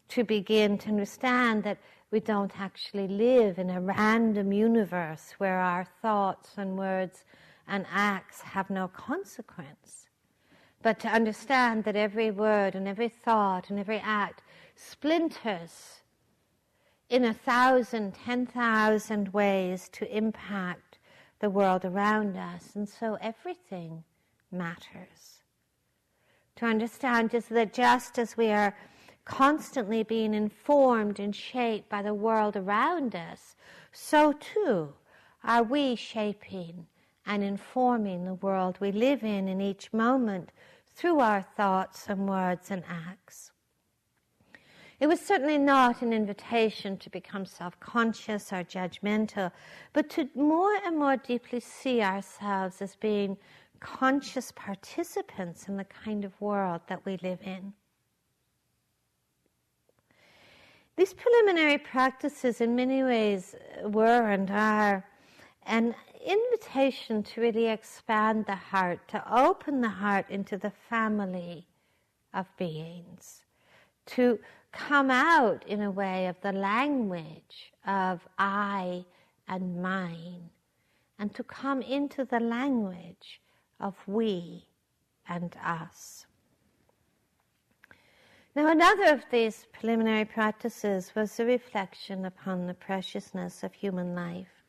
to 0.09 0.23
begin 0.23 0.77
to 0.79 0.89
understand 0.89 1.63
that 1.63 1.77
we 2.11 2.19
don't 2.19 2.59
actually 2.59 3.07
live 3.07 3.57
in 3.59 3.69
a 3.69 3.81
random 3.81 4.53
universe 4.53 5.33
where 5.37 5.59
our 5.59 5.85
thoughts 6.01 6.51
and 6.57 6.77
words 6.77 7.25
and 7.67 7.85
acts 7.91 8.41
have 8.41 8.69
no 8.69 8.87
consequence. 8.87 10.07
But 10.81 10.99
to 10.99 11.07
understand 11.07 11.83
that 11.85 11.95
every 11.95 12.29
word 12.29 12.75
and 12.75 12.87
every 12.87 13.09
thought 13.09 13.69
and 13.69 13.79
every 13.79 13.99
act 13.99 14.43
splinters 14.75 16.01
in 17.09 17.25
a 17.25 17.33
thousand, 17.33 18.13
ten 18.13 18.45
thousand 18.45 19.33
ways 19.33 19.89
to 19.93 20.15
impact 20.15 20.99
the 21.39 21.49
world 21.49 21.85
around 21.85 22.37
us. 22.37 22.75
And 22.75 22.87
so 22.87 23.17
everything 23.21 24.03
matters. 24.51 25.41
To 26.57 26.65
understand 26.65 27.31
just 27.31 27.49
that 27.49 27.73
just 27.73 28.17
as 28.17 28.37
we 28.37 28.51
are 28.51 28.75
constantly 29.25 30.03
being 30.03 30.33
informed 30.33 31.19
and 31.19 31.35
shaped 31.35 31.89
by 31.89 32.01
the 32.01 32.13
world 32.13 32.55
around 32.55 33.15
us, 33.15 33.55
so 33.91 34.31
too 34.31 34.93
are 35.43 35.63
we 35.63 35.95
shaping 35.95 36.85
and 37.25 37.43
informing 37.43 38.23
the 38.23 38.35
world 38.35 38.77
we 38.79 38.91
live 38.91 39.23
in 39.23 39.47
in 39.47 39.59
each 39.59 39.91
moment 39.91 40.51
through 40.93 41.19
our 41.19 41.41
thoughts 41.41 42.05
and 42.07 42.29
words 42.29 42.71
and 42.71 42.83
acts. 42.87 43.51
It 44.99 45.07
was 45.07 45.19
certainly 45.19 45.57
not 45.57 46.01
an 46.01 46.13
invitation 46.13 46.97
to 46.97 47.09
become 47.09 47.45
self 47.45 47.77
conscious 47.81 48.53
or 48.53 48.63
judgmental, 48.63 49.51
but 49.91 50.09
to 50.11 50.29
more 50.35 50.73
and 50.85 50.97
more 50.97 51.17
deeply 51.17 51.59
see 51.59 52.01
ourselves 52.01 52.81
as 52.81 52.95
being 52.95 53.37
conscious 53.81 54.53
participants 54.53 55.67
in 55.67 55.75
the 55.75 55.83
kind 55.83 56.23
of 56.23 56.39
world 56.39 56.81
that 56.87 57.05
we 57.05 57.17
live 57.17 57.41
in. 57.43 57.73
These 60.97 61.13
preliminary 61.13 61.77
practices, 61.77 62.61
in 62.61 62.75
many 62.75 63.03
ways, 63.03 63.53
were 63.83 64.29
and 64.29 64.49
are 64.49 65.05
an 65.65 65.93
invitation 66.25 67.21
to 67.23 67.41
really 67.41 67.67
expand 67.67 68.45
the 68.45 68.55
heart, 68.55 69.05
to 69.09 69.23
open 69.33 69.81
the 69.81 69.89
heart 69.89 70.29
into 70.29 70.57
the 70.57 70.71
family 70.89 71.67
of 72.33 72.47
beings, 72.57 73.43
to 74.05 74.39
come 74.71 75.11
out 75.11 75.67
in 75.67 75.81
a 75.81 75.91
way 75.91 76.27
of 76.27 76.39
the 76.41 76.53
language 76.53 77.73
of 77.85 78.25
I 78.37 79.03
and 79.47 79.81
mine, 79.81 80.49
and 81.19 81.33
to 81.35 81.43
come 81.43 81.81
into 81.81 82.23
the 82.23 82.39
language 82.39 83.41
of 83.79 83.95
we 84.07 84.65
and 85.27 85.55
us. 85.63 86.25
Now, 88.55 88.67
another 88.67 89.13
of 89.13 89.25
these 89.31 89.67
preliminary 89.73 90.23
practices 90.23 91.11
was 91.13 91.35
the 91.35 91.45
reflection 91.45 92.23
upon 92.23 92.67
the 92.67 92.73
preciousness 92.73 93.63
of 93.63 93.73
human 93.73 94.15
life. 94.15 94.63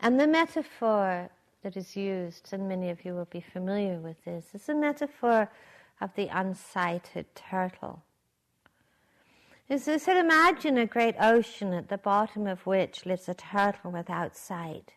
And 0.00 0.20
the 0.20 0.26
metaphor 0.26 1.30
that 1.62 1.74
is 1.74 1.96
used, 1.96 2.50
and 2.52 2.68
many 2.68 2.90
of 2.90 3.02
you 3.02 3.14
will 3.14 3.28
be 3.30 3.40
familiar 3.40 3.98
with 3.98 4.22
this, 4.26 4.54
is 4.54 4.66
the 4.66 4.74
metaphor 4.74 5.50
of 6.02 6.14
the 6.16 6.28
unsighted 6.28 7.24
turtle. 7.34 8.02
So, 9.74 9.96
so 9.96 10.18
imagine 10.18 10.76
a 10.76 10.84
great 10.84 11.16
ocean 11.18 11.72
at 11.72 11.88
the 11.88 11.96
bottom 11.96 12.46
of 12.46 12.66
which 12.66 13.06
lives 13.06 13.26
a 13.26 13.34
turtle 13.34 13.90
without 13.90 14.36
sight. 14.36 14.92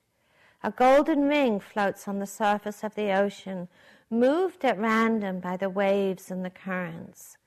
A 0.62 0.72
golden 0.72 1.30
ring 1.30 1.62
floats 1.62 2.10
on 2.10 2.20
the 2.20 2.28
surface 2.28 2.84
of 2.84 2.96
the 2.96 3.18
ocean, 3.18 3.70
moved 4.10 4.66
at 4.66 4.78
random 4.78 5.40
by 5.40 5.56
the 5.56 5.70
waves 5.70 6.30
and 6.30 6.44
the 6.44 6.50
currents. 6.50 7.38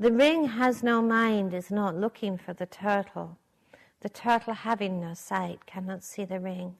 The 0.00 0.12
ring 0.12 0.44
has 0.44 0.84
no 0.84 1.02
mind, 1.02 1.52
is 1.52 1.72
not 1.72 1.96
looking 1.96 2.38
for 2.38 2.52
the 2.52 2.66
turtle. 2.66 3.36
The 4.00 4.08
turtle, 4.08 4.54
having 4.54 5.00
no 5.00 5.14
sight, 5.14 5.66
cannot 5.66 6.04
see 6.04 6.24
the 6.24 6.38
ring. 6.38 6.76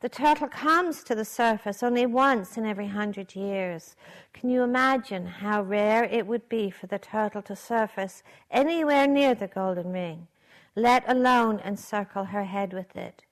The 0.00 0.08
turtle 0.08 0.48
comes 0.48 1.04
to 1.04 1.14
the 1.14 1.24
surface 1.24 1.84
only 1.84 2.04
once 2.04 2.56
in 2.56 2.66
every 2.66 2.88
hundred 2.88 3.36
years. 3.36 3.94
Can 4.32 4.50
you 4.50 4.62
imagine 4.62 5.24
how 5.24 5.62
rare 5.62 6.02
it 6.02 6.26
would 6.26 6.48
be 6.48 6.68
for 6.68 6.88
the 6.88 6.98
turtle 6.98 7.42
to 7.42 7.54
surface 7.54 8.24
anywhere 8.50 9.06
near 9.06 9.36
the 9.36 9.46
golden 9.46 9.92
ring, 9.92 10.26
let 10.74 11.04
alone 11.06 11.60
encircle 11.60 12.24
her 12.24 12.44
head 12.44 12.72
with 12.72 12.96
it? 12.96 13.22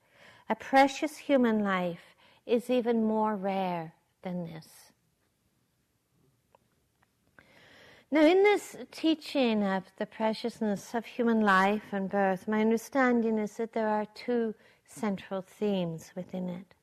A 0.48 0.54
precious 0.54 1.16
human 1.16 1.64
life 1.64 2.14
is 2.46 2.70
even 2.70 3.04
more 3.04 3.34
rare 3.34 3.94
than 4.22 4.44
this. 4.44 4.83
Now, 8.14 8.26
in 8.26 8.44
this 8.44 8.76
teaching 8.92 9.64
of 9.64 9.83
the 9.97 10.06
preciousness 10.06 10.94
of 10.94 11.04
human 11.04 11.40
life 11.40 11.83
and 11.90 12.09
birth, 12.09 12.47
my 12.47 12.61
understanding 12.61 13.38
is 13.38 13.56
that 13.56 13.73
there 13.73 13.88
are 13.88 14.06
two 14.14 14.54
central 14.87 15.42
themes 15.42 16.12
within 16.14 16.49
it. 16.49 16.76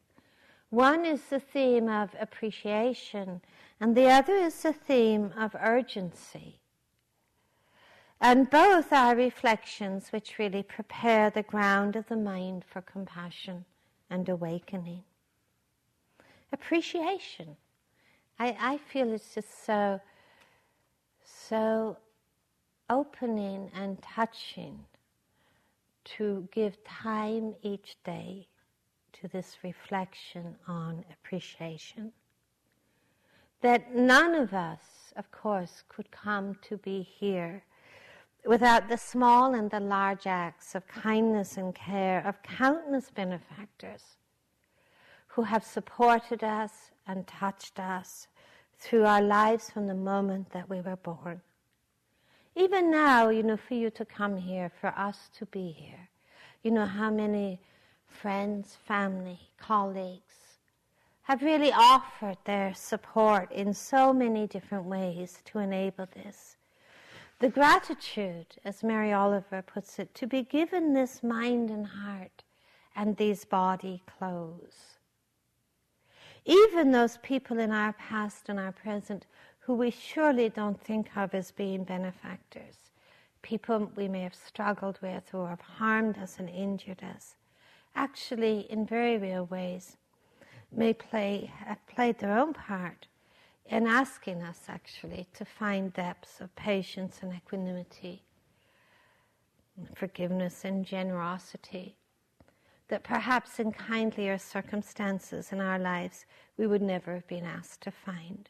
One 0.72 1.06
is 1.06 1.22
the 1.22 1.40
theme 1.40 1.88
of 1.88 2.10
appreciation, 2.20 3.40
and 3.80 3.96
the 3.96 4.10
other 4.10 4.36
is 4.36 4.62
the 4.62 4.74
theme 4.74 5.32
of 5.38 5.56
urgency. 5.58 6.60
And 8.20 8.50
both 8.50 8.92
are 8.92 9.16
reflections 9.16 10.10
which 10.10 10.38
really 10.38 10.64
prepare 10.64 11.30
the 11.30 11.44
ground 11.44 11.96
of 11.96 12.10
the 12.10 12.18
mind 12.18 12.66
for 12.66 12.82
compassion 12.82 13.64
and 14.10 14.28
awakening. 14.28 15.04
Appreciation. 16.52 17.56
I, 18.38 18.58
I 18.60 18.78
feel 18.80 19.14
it's 19.14 19.34
just 19.34 19.66
so, 19.66 20.02
so 21.50 21.98
opening 22.90 23.72
and 23.74 24.02
touching 24.02 24.80
to 26.04 26.48
give 26.52 26.84
time 26.84 27.54
each 27.62 27.96
day 28.04 28.48
to 29.14 29.28
this 29.28 29.58
reflection 29.64 30.56
on 30.68 31.06
appreciation. 31.12 32.12
That 33.62 33.94
none 33.96 34.34
of 34.34 34.54
us, 34.54 35.14
of 35.16 35.32
course, 35.32 35.84
could 35.88 36.10
come 36.12 36.58
to 36.64 36.78
be 36.78 37.02
here 37.02 37.64
without 38.46 38.90
the 38.90 38.98
small 38.98 39.54
and 39.54 39.70
the 39.70 39.80
large 39.80 40.26
acts 40.26 40.74
of 40.74 40.88
kindness 40.88 41.58
and 41.58 41.76
care 41.76 42.26
of 42.26 42.42
countless 42.42 43.12
benefactors 43.12 44.18
who 45.28 45.44
have 45.44 45.64
supported 45.64 46.44
us 46.44 46.92
and 47.08 47.28
touched 47.28 47.80
us 47.80 48.28
through 48.82 49.06
our 49.06 49.22
lives 49.22 49.70
from 49.70 49.86
the 49.86 49.94
moment 49.94 50.50
that 50.52 50.68
we 50.68 50.82
were 50.82 50.96
born. 50.98 51.40
Even 52.56 52.90
now, 52.90 53.30
you 53.30 53.44
know, 53.44 53.56
for 53.56 53.76
you 53.76 53.92
to 53.92 54.04
come 54.04 54.36
here, 54.36 54.72
for 54.82 54.88
us 54.98 55.30
to 55.38 55.46
be 55.46 55.72
here, 55.72 56.10
you 56.64 56.72
know, 56.72 56.86
how 56.86 57.12
many 57.12 57.60
friends, 58.08 58.78
family, 58.86 59.40
colleagues 59.58 60.58
have 61.22 61.44
really 61.44 61.72
offered 61.72 62.38
their 62.44 62.74
support 62.74 63.52
in 63.52 63.74
so 63.74 64.12
many 64.12 64.48
different 64.48 64.86
ways 64.86 65.42
to 65.46 65.60
enable 65.60 66.08
this. 66.14 66.58
The 67.40 67.50
gratitude, 67.50 68.48
as 68.66 68.84
Mary 68.84 69.14
Oliver 69.14 69.62
puts 69.62 70.00
it, 70.00 70.14
to 70.16 70.28
be 70.28 70.42
given 70.42 70.94
this 70.94 71.24
mind 71.24 71.70
and 71.70 71.86
heart 71.86 72.44
and 72.96 73.16
these 73.16 73.46
body 73.46 74.02
clothes. 74.18 74.98
Even 76.46 76.92
those 76.92 77.18
people 77.18 77.60
in 77.60 77.72
our 77.72 77.94
past 77.94 78.50
and 78.50 78.60
our 78.60 78.72
present 78.72 79.26
who 79.60 79.76
we 79.76 79.92
surely 79.92 80.50
don't 80.50 80.82
think 80.82 81.16
of 81.16 81.36
as 81.36 81.52
being 81.52 81.84
benefactors, 81.84 82.92
people 83.42 83.92
we 83.96 84.08
may 84.08 84.22
have 84.22 84.34
struggled 84.34 85.00
with 85.02 85.34
or 85.34 85.50
have 85.50 85.62
harmed 85.62 86.18
us 86.18 86.40
and 86.40 86.50
injured 86.50 87.04
us, 87.04 87.36
actually, 87.96 88.62
in 88.72 88.86
very 88.86 89.18
real 89.18 89.46
ways, 89.46 89.98
may 90.72 90.94
play, 90.94 91.52
have 91.58 91.86
played 91.86 92.18
their 92.18 92.38
own 92.38 92.54
part 92.54 93.08
in 93.68 93.86
asking 93.86 94.42
us 94.42 94.64
actually 94.68 95.28
to 95.34 95.46
find 95.46 95.94
depths 95.94 96.42
of 96.42 96.56
patience 96.56 97.20
and 97.22 97.34
equanimity, 97.34 98.24
forgiveness 99.96 100.66
and 100.66 100.86
generosity 100.86 101.96
that 102.92 103.04
perhaps 103.04 103.58
in 103.58 103.72
kindlier 103.72 104.38
circumstances 104.38 105.54
in 105.54 105.62
our 105.62 105.80
lives 105.80 106.26
we 106.58 106.68
would 106.68 106.82
never 106.82 107.14
have 107.14 107.26
been 107.26 107.46
asked 107.46 107.80
to 107.80 107.90
find. 107.90 108.50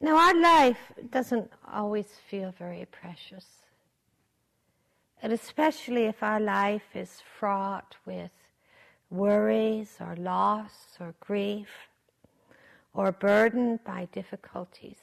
Now, 0.00 0.16
our 0.16 0.40
life 0.40 0.90
doesn't 1.10 1.52
always 1.70 2.06
feel 2.28 2.50
very 2.58 2.86
precious. 2.90 3.44
And 5.22 5.34
especially 5.34 6.04
if 6.06 6.22
our 6.22 6.40
life 6.40 6.96
is 6.96 7.20
fraught 7.38 7.94
with 8.06 8.32
worries 9.10 9.98
or 10.00 10.16
loss 10.16 10.96
or 10.98 11.14
grief 11.20 11.90
or 12.94 13.12
burdened 13.12 13.84
by 13.84 14.08
difficulties, 14.12 14.98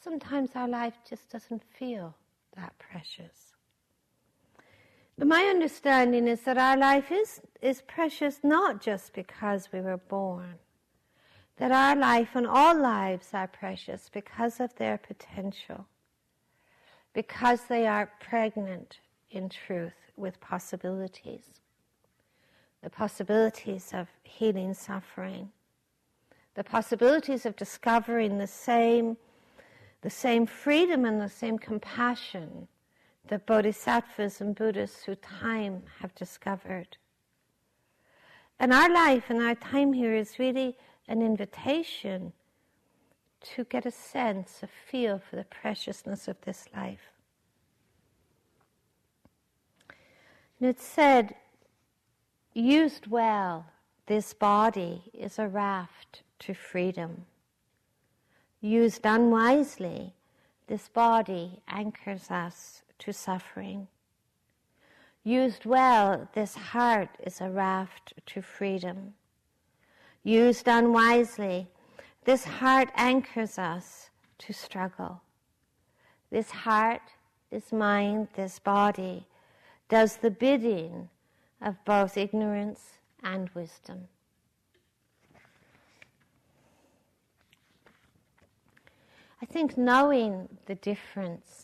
sometimes 0.00 0.50
our 0.54 0.68
life 0.68 0.94
just 1.06 1.28
doesn't 1.28 1.64
feel 1.76 2.14
that 2.56 2.72
precious. 2.78 3.43
But 5.16 5.28
my 5.28 5.42
understanding 5.44 6.26
is 6.26 6.40
that 6.40 6.58
our 6.58 6.76
life 6.76 7.12
is, 7.12 7.40
is 7.62 7.82
precious 7.82 8.40
not 8.42 8.80
just 8.80 9.12
because 9.14 9.68
we 9.72 9.80
were 9.80 9.96
born, 9.96 10.58
that 11.56 11.70
our 11.70 11.94
life 11.94 12.30
and 12.34 12.46
all 12.46 12.76
lives 12.76 13.28
are 13.32 13.46
precious 13.46 14.10
because 14.12 14.58
of 14.58 14.74
their 14.74 14.98
potential, 14.98 15.86
because 17.12 17.62
they 17.68 17.86
are 17.86 18.10
pregnant 18.20 18.98
in 19.30 19.48
truth 19.48 20.10
with 20.16 20.40
possibilities. 20.40 21.60
The 22.82 22.90
possibilities 22.90 23.90
of 23.94 24.08
healing 24.24 24.74
suffering, 24.74 25.50
the 26.54 26.64
possibilities 26.64 27.46
of 27.46 27.54
discovering 27.54 28.38
the 28.38 28.48
same, 28.48 29.16
the 30.02 30.10
same 30.10 30.44
freedom 30.44 31.04
and 31.04 31.20
the 31.20 31.28
same 31.28 31.56
compassion 31.56 32.66
that 33.28 33.46
bodhisattvas 33.46 34.40
and 34.40 34.54
Buddhists 34.54 35.04
through 35.04 35.16
time 35.16 35.82
have 36.00 36.14
discovered. 36.14 36.96
And 38.58 38.72
our 38.72 38.92
life 38.92 39.24
and 39.28 39.42
our 39.42 39.54
time 39.54 39.92
here 39.92 40.14
is 40.14 40.38
really 40.38 40.76
an 41.08 41.22
invitation 41.22 42.32
to 43.40 43.64
get 43.64 43.84
a 43.84 43.90
sense, 43.90 44.60
a 44.62 44.66
feel 44.66 45.18
for 45.18 45.36
the 45.36 45.44
preciousness 45.44 46.28
of 46.28 46.40
this 46.42 46.66
life. 46.74 47.10
And 50.60 50.68
it's 50.68 50.84
said, 50.84 51.34
used 52.54 53.06
well, 53.08 53.66
this 54.06 54.32
body 54.32 55.10
is 55.12 55.38
a 55.38 55.48
raft 55.48 56.22
to 56.40 56.54
freedom. 56.54 57.26
Used 58.60 59.02
unwisely, 59.04 60.14
this 60.66 60.88
body 60.88 61.60
anchors 61.68 62.30
us 62.30 62.83
to 63.00 63.12
suffering. 63.12 63.88
Used 65.22 65.64
well, 65.64 66.28
this 66.34 66.54
heart 66.54 67.08
is 67.22 67.40
a 67.40 67.48
raft 67.48 68.12
to 68.26 68.42
freedom. 68.42 69.14
Used 70.22 70.68
unwisely, 70.68 71.66
this 72.24 72.44
heart 72.44 72.90
anchors 72.94 73.58
us 73.58 74.10
to 74.38 74.52
struggle. 74.52 75.22
This 76.30 76.50
heart, 76.50 77.02
this 77.50 77.72
mind, 77.72 78.28
this 78.34 78.58
body 78.58 79.26
does 79.88 80.16
the 80.16 80.30
bidding 80.30 81.08
of 81.60 81.82
both 81.84 82.16
ignorance 82.16 82.98
and 83.22 83.48
wisdom. 83.54 84.08
I 89.40 89.46
think 89.46 89.76
knowing 89.76 90.48
the 90.66 90.74
difference 90.74 91.63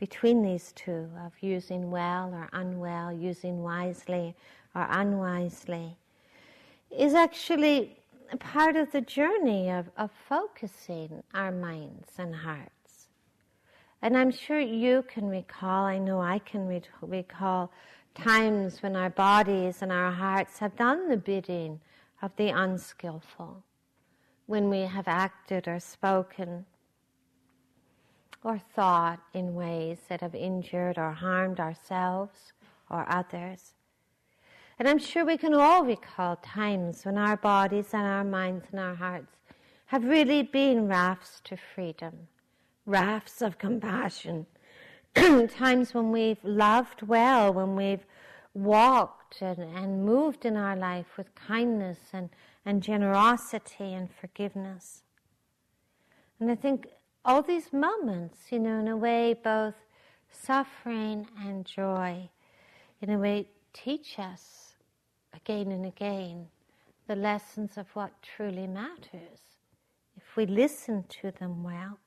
between 0.00 0.42
these 0.42 0.72
two 0.72 1.10
of 1.26 1.32
using 1.42 1.90
well 1.90 2.32
or 2.32 2.48
unwell, 2.54 3.12
using 3.12 3.62
wisely 3.62 4.34
or 4.74 4.86
unwisely, 4.88 5.94
is 6.90 7.12
actually 7.12 7.98
part 8.38 8.76
of 8.76 8.90
the 8.92 9.02
journey 9.02 9.68
of, 9.68 9.90
of 9.98 10.10
focusing 10.26 11.22
our 11.34 11.52
minds 11.52 12.12
and 12.16 12.34
hearts. 12.34 13.08
And 14.00 14.16
I'm 14.16 14.30
sure 14.30 14.58
you 14.58 15.04
can 15.06 15.28
recall, 15.28 15.84
I 15.84 15.98
know 15.98 16.22
I 16.22 16.38
can 16.38 16.66
re- 16.66 16.80
recall 17.02 17.70
times 18.14 18.82
when 18.82 18.96
our 18.96 19.10
bodies 19.10 19.82
and 19.82 19.92
our 19.92 20.12
hearts 20.12 20.60
have 20.60 20.74
done 20.76 21.10
the 21.10 21.18
bidding 21.18 21.78
of 22.22 22.30
the 22.36 22.48
unskillful, 22.48 23.62
when 24.46 24.70
we 24.70 24.80
have 24.80 25.08
acted 25.08 25.68
or 25.68 25.78
spoken 25.78 26.64
or 28.42 28.58
thought 28.58 29.20
in 29.34 29.54
ways 29.54 29.98
that 30.08 30.20
have 30.20 30.34
injured 30.34 30.98
or 30.98 31.12
harmed 31.12 31.60
ourselves 31.60 32.52
or 32.88 33.06
others. 33.08 33.74
And 34.78 34.88
I'm 34.88 34.98
sure 34.98 35.24
we 35.24 35.36
can 35.36 35.52
all 35.52 35.84
recall 35.84 36.36
times 36.36 37.04
when 37.04 37.18
our 37.18 37.36
bodies 37.36 37.92
and 37.92 38.02
our 38.02 38.24
minds 38.24 38.66
and 38.70 38.80
our 38.80 38.94
hearts 38.94 39.36
have 39.86 40.04
really 40.04 40.42
been 40.42 40.88
rafts 40.88 41.40
to 41.44 41.56
freedom, 41.56 42.28
rafts 42.86 43.42
of 43.42 43.58
compassion, 43.58 44.46
times 45.14 45.92
when 45.92 46.10
we've 46.10 46.42
loved 46.42 47.02
well, 47.02 47.52
when 47.52 47.76
we've 47.76 48.06
walked 48.54 49.42
and, 49.42 49.58
and 49.58 50.04
moved 50.04 50.44
in 50.44 50.56
our 50.56 50.76
life 50.76 51.16
with 51.16 51.34
kindness 51.34 51.98
and, 52.12 52.30
and 52.64 52.82
generosity 52.82 53.92
and 53.92 54.08
forgiveness. 54.10 55.02
And 56.38 56.50
I 56.50 56.54
think 56.54 56.86
all 57.30 57.42
these 57.42 57.72
moments, 57.72 58.50
you 58.50 58.58
know, 58.58 58.80
in 58.80 58.88
a 58.88 58.96
way, 58.96 59.34
both 59.34 59.76
suffering 60.32 61.28
and 61.44 61.64
joy, 61.64 62.28
in 63.00 63.10
a 63.10 63.16
way, 63.16 63.46
teach 63.72 64.18
us 64.18 64.74
again 65.32 65.70
and 65.70 65.86
again 65.86 66.48
the 67.06 67.14
lessons 67.14 67.78
of 67.78 67.86
what 67.94 68.10
truly 68.20 68.66
matters 68.66 69.38
if 70.16 70.36
we 70.36 70.44
listen 70.44 71.04
to 71.08 71.30
them 71.30 71.62
well. 71.62 72.00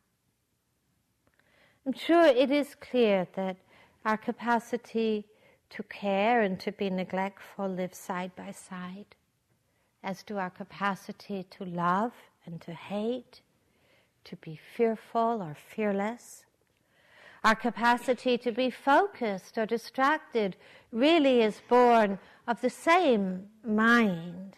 I'm 1.86 1.94
sure 1.94 2.26
it 2.26 2.52
is 2.52 2.76
clear 2.76 3.26
that 3.38 3.56
our 4.04 4.18
capacity 4.18 5.26
to 5.70 5.84
care 5.84 6.42
and 6.42 6.60
to 6.60 6.74
be 6.74 6.90
neglectful 6.90 7.70
live 7.70 7.94
side 7.94 8.36
by 8.36 8.52
side, 8.52 9.16
as 10.04 10.22
do 10.22 10.38
our 10.38 10.50
capacity 10.50 11.46
to 11.52 11.64
love 11.64 12.12
and 12.46 12.60
to 12.60 12.74
hate, 12.74 13.40
to 14.26 14.36
be 14.38 14.60
fearful 14.76 15.42
or 15.42 15.56
fearless. 15.56 16.46
Our 17.44 17.56
capacity 17.56 18.38
to 18.38 18.52
be 18.52 18.70
focused 18.70 19.58
or 19.58 19.66
distracted 19.66 20.56
really 20.92 21.42
is 21.42 21.62
born 21.68 22.20
of 22.48 22.62
the 22.62 22.70
same 22.70 23.48
mind. 23.66 24.56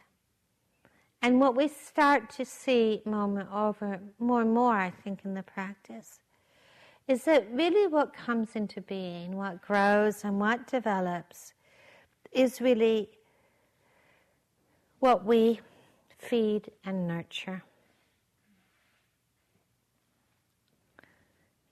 And 1.22 1.40
what 1.40 1.56
we 1.56 1.68
start 1.68 2.30
to 2.32 2.46
see 2.46 3.02
moment 3.06 3.50
over 3.52 4.00
more 4.20 4.42
and 4.42 4.54
more, 4.54 4.76
I 4.76 4.92
think, 4.92 5.22
in 5.26 5.34
the 5.34 5.42
practice, 5.42 6.20
is 7.08 7.24
that 7.24 7.48
really 7.52 7.88
what 7.88 8.14
comes 8.14 8.56
into 8.56 8.82
being, 8.82 9.36
what 9.36 9.62
grows 9.62 10.24
and 10.24 10.40
what 10.40 10.68
develops, 10.68 11.54
is 12.32 12.62
really 12.62 13.10
what 15.00 15.26
we 15.26 15.60
feed 16.18 16.70
and 16.84 17.08
nurture. 17.08 17.64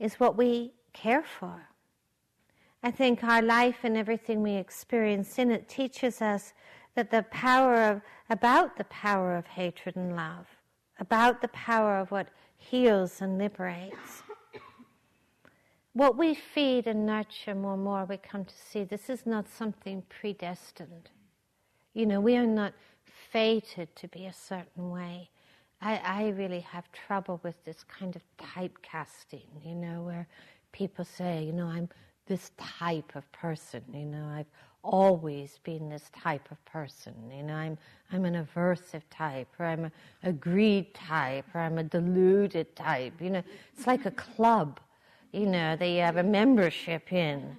Is 0.03 0.19
what 0.19 0.35
we 0.35 0.73
care 0.91 1.23
for. 1.23 1.69
I 2.83 2.91
think 2.91 3.23
our 3.23 3.41
life 3.41 3.77
and 3.83 3.95
everything 3.95 4.43
we 4.43 4.55
experience 4.55 5.39
in 5.39 5.49
it 5.49 5.69
teaches 5.69 6.21
us 6.21 6.53
that 6.95 7.09
the 7.09 7.23
power 7.31 7.75
of, 7.75 8.01
about 8.29 8.75
the 8.75 8.83
power 8.83 9.33
of 9.33 9.47
hatred 9.47 9.95
and 9.95 10.13
love, 10.13 10.45
about 10.99 11.41
the 11.41 11.47
power 11.47 11.97
of 11.97 12.11
what 12.11 12.27
heals 12.57 13.21
and 13.21 13.37
liberates. 13.37 14.23
What 15.93 16.17
we 16.17 16.33
feed 16.33 16.85
and 16.85 17.05
nurture 17.05 17.55
more 17.55 17.75
and 17.75 17.83
more, 17.85 18.03
we 18.03 18.17
come 18.17 18.43
to 18.43 18.53
see 18.53 18.83
this 18.83 19.09
is 19.09 19.25
not 19.25 19.47
something 19.47 20.03
predestined. 20.09 21.11
You 21.93 22.07
know, 22.07 22.19
we 22.19 22.35
are 22.35 22.45
not 22.45 22.73
fated 23.31 23.95
to 23.95 24.09
be 24.09 24.25
a 24.25 24.33
certain 24.33 24.89
way. 24.89 25.29
I, 25.83 26.01
I 26.05 26.29
really 26.29 26.61
have 26.61 26.89
trouble 26.91 27.41
with 27.43 27.61
this 27.65 27.83
kind 27.83 28.15
of 28.15 28.21
typecasting, 28.37 29.47
you 29.65 29.75
know, 29.75 30.01
where 30.03 30.27
people 30.71 31.03
say, 31.03 31.43
you 31.43 31.51
know, 31.51 31.67
I'm 31.67 31.89
this 32.25 32.51
type 32.57 33.15
of 33.15 33.29
person, 33.33 33.83
you 33.93 34.05
know, 34.05 34.25
I've 34.25 34.47
always 34.83 35.59
been 35.63 35.89
this 35.89 36.09
type 36.15 36.51
of 36.51 36.63
person. 36.65 37.13
You 37.35 37.43
know, 37.43 37.55
I'm 37.55 37.77
I'm 38.11 38.25
an 38.25 38.35
aversive 38.35 39.01
type, 39.09 39.47
or 39.57 39.65
I'm 39.65 39.85
a, 39.85 39.91
a 40.23 40.33
greed 40.33 40.93
type, 40.93 41.45
or 41.53 41.61
I'm 41.61 41.77
a 41.77 41.83
deluded 41.83 42.75
type. 42.75 43.13
You 43.19 43.29
know, 43.31 43.43
it's 43.75 43.87
like 43.87 44.05
a 44.05 44.11
club. 44.11 44.79
You 45.31 45.47
know, 45.47 45.75
that 45.75 45.87
you 45.87 46.01
have 46.01 46.17
a 46.17 46.23
membership 46.23 47.11
in. 47.11 47.57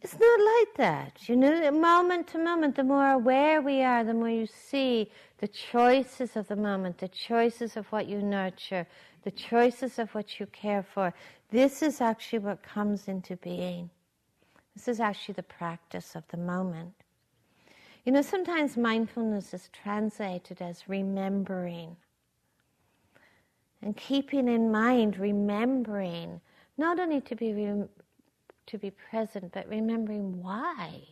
It's 0.00 0.16
not 0.16 0.40
like 0.40 0.76
that. 0.76 1.28
You 1.28 1.34
know, 1.34 1.70
moment 1.72 2.28
to 2.28 2.38
moment, 2.38 2.76
the 2.76 2.84
more 2.84 3.10
aware 3.10 3.60
we 3.60 3.82
are, 3.82 4.04
the 4.04 4.14
more 4.14 4.28
you 4.28 4.46
see 4.46 5.10
the 5.38 5.48
choices 5.48 6.36
of 6.36 6.48
the 6.48 6.56
moment, 6.56 6.98
the 6.98 7.08
choices 7.08 7.76
of 7.76 7.86
what 7.86 8.08
you 8.08 8.20
nurture, 8.20 8.86
the 9.22 9.30
choices 9.30 9.98
of 9.98 10.10
what 10.14 10.40
you 10.40 10.46
care 10.46 10.82
for. 10.82 11.14
This 11.50 11.82
is 11.82 12.00
actually 12.00 12.40
what 12.40 12.62
comes 12.62 13.08
into 13.08 13.36
being. 13.36 13.90
This 14.74 14.88
is 14.88 15.00
actually 15.00 15.34
the 15.34 15.42
practice 15.44 16.14
of 16.14 16.24
the 16.28 16.36
moment. 16.36 16.94
You 18.04 18.12
know, 18.12 18.22
sometimes 18.22 18.76
mindfulness 18.76 19.54
is 19.54 19.68
translated 19.72 20.60
as 20.60 20.88
remembering. 20.88 21.96
And 23.82 23.96
keeping 23.96 24.48
in 24.48 24.72
mind, 24.72 25.18
remembering, 25.18 26.40
not 26.76 26.98
only 26.98 27.20
to 27.22 27.36
be, 27.36 27.52
rem- 27.54 27.88
to 28.66 28.78
be 28.78 28.90
present, 28.90 29.52
but 29.52 29.68
remembering 29.68 30.42
why. 30.42 31.02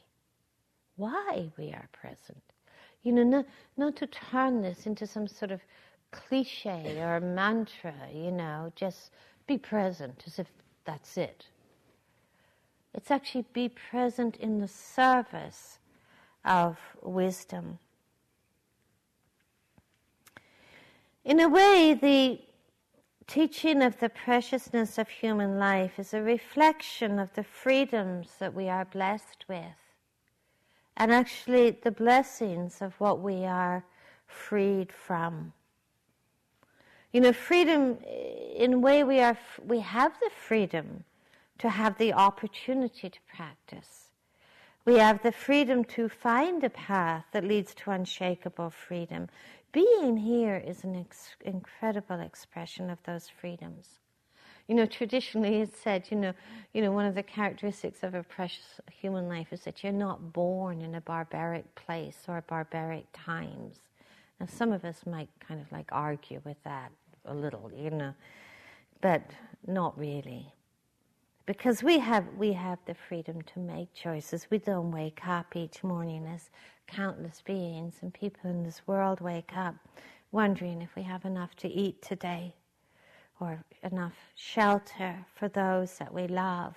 Why 0.97 1.51
we 1.57 1.73
are 1.73 1.89
present. 1.93 2.43
You 3.07 3.13
know, 3.13 3.23
not, 3.23 3.47
not 3.77 3.95
to 3.99 4.09
turn 4.09 4.63
this 4.63 4.85
into 4.85 5.07
some 5.07 5.29
sort 5.29 5.53
of 5.53 5.61
cliche 6.11 7.01
or 7.01 7.21
mantra, 7.21 7.95
you 8.13 8.33
know, 8.33 8.73
just 8.75 9.13
be 9.47 9.57
present 9.57 10.25
as 10.27 10.41
if 10.41 10.49
that's 10.85 11.17
it. 11.17 11.47
It's 12.95 13.13
actually 13.13 13.45
be 13.53 13.69
present 13.69 14.35
in 14.39 14.59
the 14.59 14.67
service 14.67 15.79
of 16.45 16.79
wisdom. 17.01 17.79
In 21.25 21.39
a 21.39 21.49
way, 21.49 21.95
the 21.95 22.41
teaching 23.29 23.83
of 23.83 24.01
the 24.01 24.09
preciousness 24.09 24.99
of 24.99 25.09
human 25.09 25.61
life 25.61 26.01
is 26.01 26.13
a 26.13 26.23
reflection 26.23 27.21
of 27.21 27.33
the 27.35 27.45
freedoms 27.45 28.31
that 28.41 28.53
we 28.53 28.69
are 28.69 28.85
blessed 28.85 29.45
with, 29.47 29.86
and 30.97 31.13
actually 31.13 31.71
the 31.71 31.91
blessings 31.91 32.81
of 32.81 32.95
what 33.01 33.21
we 33.21 33.45
are 33.45 33.85
freed 34.27 34.93
from. 34.93 35.53
You 37.13 37.21
know, 37.21 37.33
freedom, 37.33 37.99
in 38.03 38.75
a 38.75 38.79
way, 38.79 39.05
we, 39.05 39.21
are, 39.21 39.39
we 39.65 39.81
have 39.81 40.13
the 40.21 40.31
freedom 40.31 41.05
to 41.59 41.71
have 41.71 41.97
the 41.99 42.13
opportunity 42.13 43.09
to 43.09 43.19
practice. 43.35 44.11
We 44.85 44.99
have 44.99 45.23
the 45.23 45.33
freedom 45.33 45.85
to 45.85 46.09
find 46.09 46.63
a 46.63 46.71
path 46.71 47.25
that 47.33 47.45
leads 47.45 47.75
to 47.77 47.91
unshakable 47.91 48.71
freedom. 48.71 49.29
Being 49.73 50.17
here 50.17 50.57
is 50.57 50.85
an 50.85 50.97
ex- 50.97 51.37
incredible 51.41 52.21
expression 52.21 52.91
of 52.91 53.03
those 53.05 53.29
freedoms. 53.29 53.99
You 54.69 54.75
know, 54.75 54.87
traditionally 54.87 55.61
it's 55.61 55.79
said, 55.79 56.07
you 56.11 56.17
know, 56.17 56.33
you 56.73 56.83
know, 56.83 56.93
one 56.93 57.07
of 57.07 57.15
the 57.15 57.23
characteristics 57.23 58.03
of 58.03 58.15
a 58.15 58.23
precious 58.23 58.81
human 58.91 59.29
life 59.29 59.53
is 59.53 59.61
that 59.63 59.85
you're 59.85 59.93
not 59.93 60.33
born 60.33 60.81
in 60.83 60.97
a 60.97 61.01
barbaric 61.01 61.73
place 61.75 62.19
or 62.27 62.43
barbaric 62.49 63.07
times. 63.13 63.77
Now, 64.41 64.47
some 64.47 64.73
of 64.73 64.85
us 64.85 65.07
might 65.07 65.29
kind 65.47 65.61
of 65.61 65.71
like 65.71 65.89
argue 65.93 66.41
with 66.45 66.63
that 66.65 66.91
a 67.25 67.35
little, 67.35 67.71
you 67.75 67.91
know, 67.91 68.15
but 69.01 69.23
not 69.67 69.97
really 69.99 70.53
because 71.47 71.83
we 71.83 71.99
have 72.01 72.25
we 72.37 72.53
have 72.53 72.79
the 72.87 72.95
freedom 72.95 73.41
to 73.43 73.61
make 73.61 73.95
choices. 73.95 74.49
We 74.51 74.59
don't 74.59 74.91
wake 74.91 75.21
up 75.27 75.55
each 75.55 75.83
morning 75.85 76.27
as 76.27 76.51
countless 76.89 77.41
beings 77.45 77.95
and 78.03 78.13
people 78.13 78.51
in 78.51 78.65
this 78.65 78.83
world 78.87 79.21
wake 79.21 79.57
up 79.57 79.77
wondering 80.33 80.83
if 80.83 80.95
we 80.97 81.03
have 81.03 81.25
enough 81.25 81.55
to 81.57 81.69
eat 81.69 82.03
today 82.03 82.55
or 83.41 83.65
enough 83.83 84.15
shelter 84.35 85.27
for 85.35 85.49
those 85.49 85.99
that 85.99 86.13
we 86.13 86.27
love. 86.27 86.77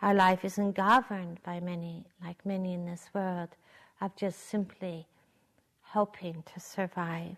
Our 0.00 0.14
life 0.14 0.44
isn't 0.44 0.72
governed 0.72 1.40
by 1.44 1.60
many, 1.60 2.06
like 2.24 2.44
many 2.44 2.74
in 2.74 2.86
this 2.86 3.08
world, 3.14 3.50
of 4.00 4.16
just 4.16 4.48
simply 4.48 5.06
hoping 5.82 6.42
to 6.52 6.60
survive. 6.60 7.36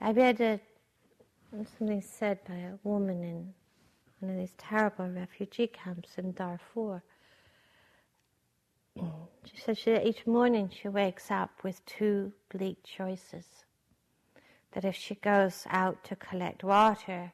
I 0.00 0.12
read 0.12 0.40
a, 0.40 0.60
something 1.78 2.00
said 2.00 2.38
by 2.46 2.54
a 2.54 2.78
woman 2.84 3.24
in 3.24 3.54
one 4.20 4.30
of 4.30 4.36
these 4.36 4.54
terrible 4.56 5.08
refugee 5.08 5.66
camps 5.66 6.10
in 6.16 6.32
Darfur. 6.32 7.02
She 8.96 9.56
says 9.56 9.78
she, 9.78 9.96
each 9.96 10.26
morning 10.26 10.70
she 10.70 10.88
wakes 10.88 11.30
up 11.30 11.50
with 11.64 11.84
two 11.86 12.32
bleak 12.50 12.78
choices. 12.84 13.61
That 14.72 14.84
if 14.84 14.96
she 14.96 15.14
goes 15.16 15.66
out 15.68 16.02
to 16.04 16.16
collect 16.16 16.64
water, 16.64 17.32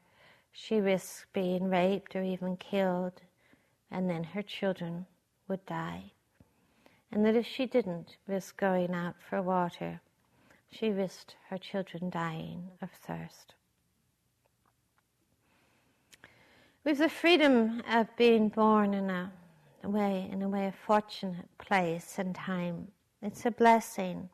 she 0.51 0.79
risks 0.79 1.25
being 1.33 1.69
raped 1.69 2.15
or 2.15 2.23
even 2.23 2.57
killed, 2.57 3.21
and 3.89 4.09
then 4.09 4.23
her 4.23 4.41
children 4.41 5.05
would 5.47 5.65
die. 5.65 6.11
And 7.11 7.25
that 7.25 7.35
if 7.35 7.47
she 7.47 7.65
didn't 7.65 8.17
risk 8.27 8.57
going 8.57 8.93
out 8.93 9.15
for 9.29 9.41
water, 9.41 10.01
she 10.69 10.89
risked 10.89 11.35
her 11.49 11.57
children 11.57 12.09
dying 12.09 12.69
of 12.81 12.91
thirst. 12.91 13.55
We've 16.83 16.97
the 16.97 17.09
freedom 17.09 17.81
of 17.89 18.07
being 18.15 18.49
born 18.49 18.93
in 18.93 19.09
a, 19.09 19.31
way, 19.83 20.29
in 20.31 20.41
a 20.41 20.49
way, 20.49 20.67
a 20.67 20.71
fortunate 20.71 21.49
place 21.57 22.15
and 22.17 22.33
time. 22.33 22.87
It's 23.21 23.45
a 23.45 23.51
blessing 23.51 24.29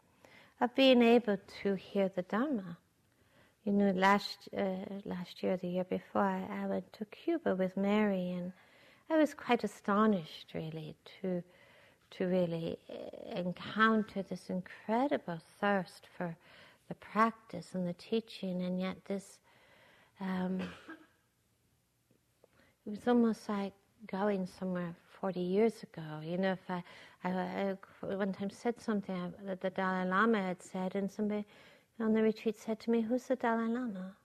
of 0.61 0.75
being 0.75 1.01
able 1.01 1.37
to 1.63 1.75
hear 1.75 2.09
the 2.09 2.21
Dharma. 2.21 2.77
You 3.65 3.71
know, 3.71 3.89
last 3.95 4.47
uh, 4.56 4.75
last 5.06 5.41
year, 5.41 5.58
the 5.58 5.67
year 5.67 5.86
before, 5.86 6.21
I 6.21 6.67
went 6.67 6.93
to 6.93 7.06
Cuba 7.06 7.56
with 7.56 7.75
Mary, 7.75 8.32
and 8.34 8.54
I 9.10 9.17
was 9.17 9.34
quite 9.34 9.63
astonished, 9.63 10.51
really, 10.54 10.95
to 11.21 11.41
to 12.12 12.25
really 12.28 12.78
eh, 12.88 13.39
encounter 13.39 14.21
this 14.21 14.51
incredible 14.51 15.39
thirst 15.60 16.06
for 16.15 16.36
the 16.89 16.93
practice 16.95 17.73
and 17.73 17.88
the 17.88 17.93
teaching, 17.93 18.62
and 18.62 18.80
yet 18.80 19.04
this. 19.06 19.39
Um, 20.21 20.62
it 22.86 22.91
was 22.91 23.08
almost 23.08 23.49
like 23.49 23.73
going 24.06 24.45
somewhere 24.45 24.95
40 25.19 25.39
years 25.39 25.82
ago. 25.82 26.21
You 26.23 26.38
know, 26.38 26.51
if 26.51 26.69
I, 26.69 26.84
I, 27.23 27.30
I 27.32 27.75
one 28.15 28.32
time 28.32 28.51
said 28.51 28.80
something 28.80 29.34
that 29.43 29.60
the 29.60 29.71
Dalai 29.71 30.08
Lama 30.08 30.39
had 30.39 30.62
said, 30.62 30.95
and 30.95 31.12
somebody 31.12 31.45
on 31.99 32.13
the 32.13 32.21
retreat 32.21 32.60
said 32.60 32.79
to 32.81 32.91
me, 32.91 33.01
Who's 33.01 33.23
the 33.23 33.36
Dalai 33.36 33.67
Lama? 33.67 34.15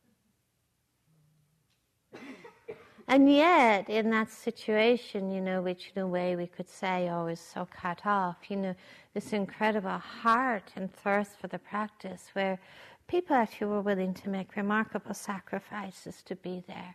And 3.10 3.28
yet, 3.28 3.90
in 3.90 4.08
that 4.10 4.30
situation, 4.30 5.32
you 5.32 5.40
know, 5.40 5.62
which 5.62 5.90
in 5.96 6.02
a 6.02 6.06
way 6.06 6.36
we 6.36 6.46
could 6.46 6.68
say, 6.68 7.08
oh, 7.10 7.26
is 7.26 7.40
so 7.40 7.66
cut 7.66 8.06
off, 8.06 8.36
you 8.48 8.54
know, 8.54 8.76
this 9.14 9.32
incredible 9.32 9.98
heart 9.98 10.70
and 10.76 10.94
thirst 10.94 11.32
for 11.40 11.48
the 11.48 11.58
practice 11.58 12.28
where 12.34 12.60
people 13.08 13.34
actually 13.34 13.66
were 13.66 13.80
willing 13.80 14.14
to 14.14 14.28
make 14.28 14.54
remarkable 14.54 15.12
sacrifices 15.12 16.22
to 16.22 16.36
be 16.36 16.62
there. 16.68 16.94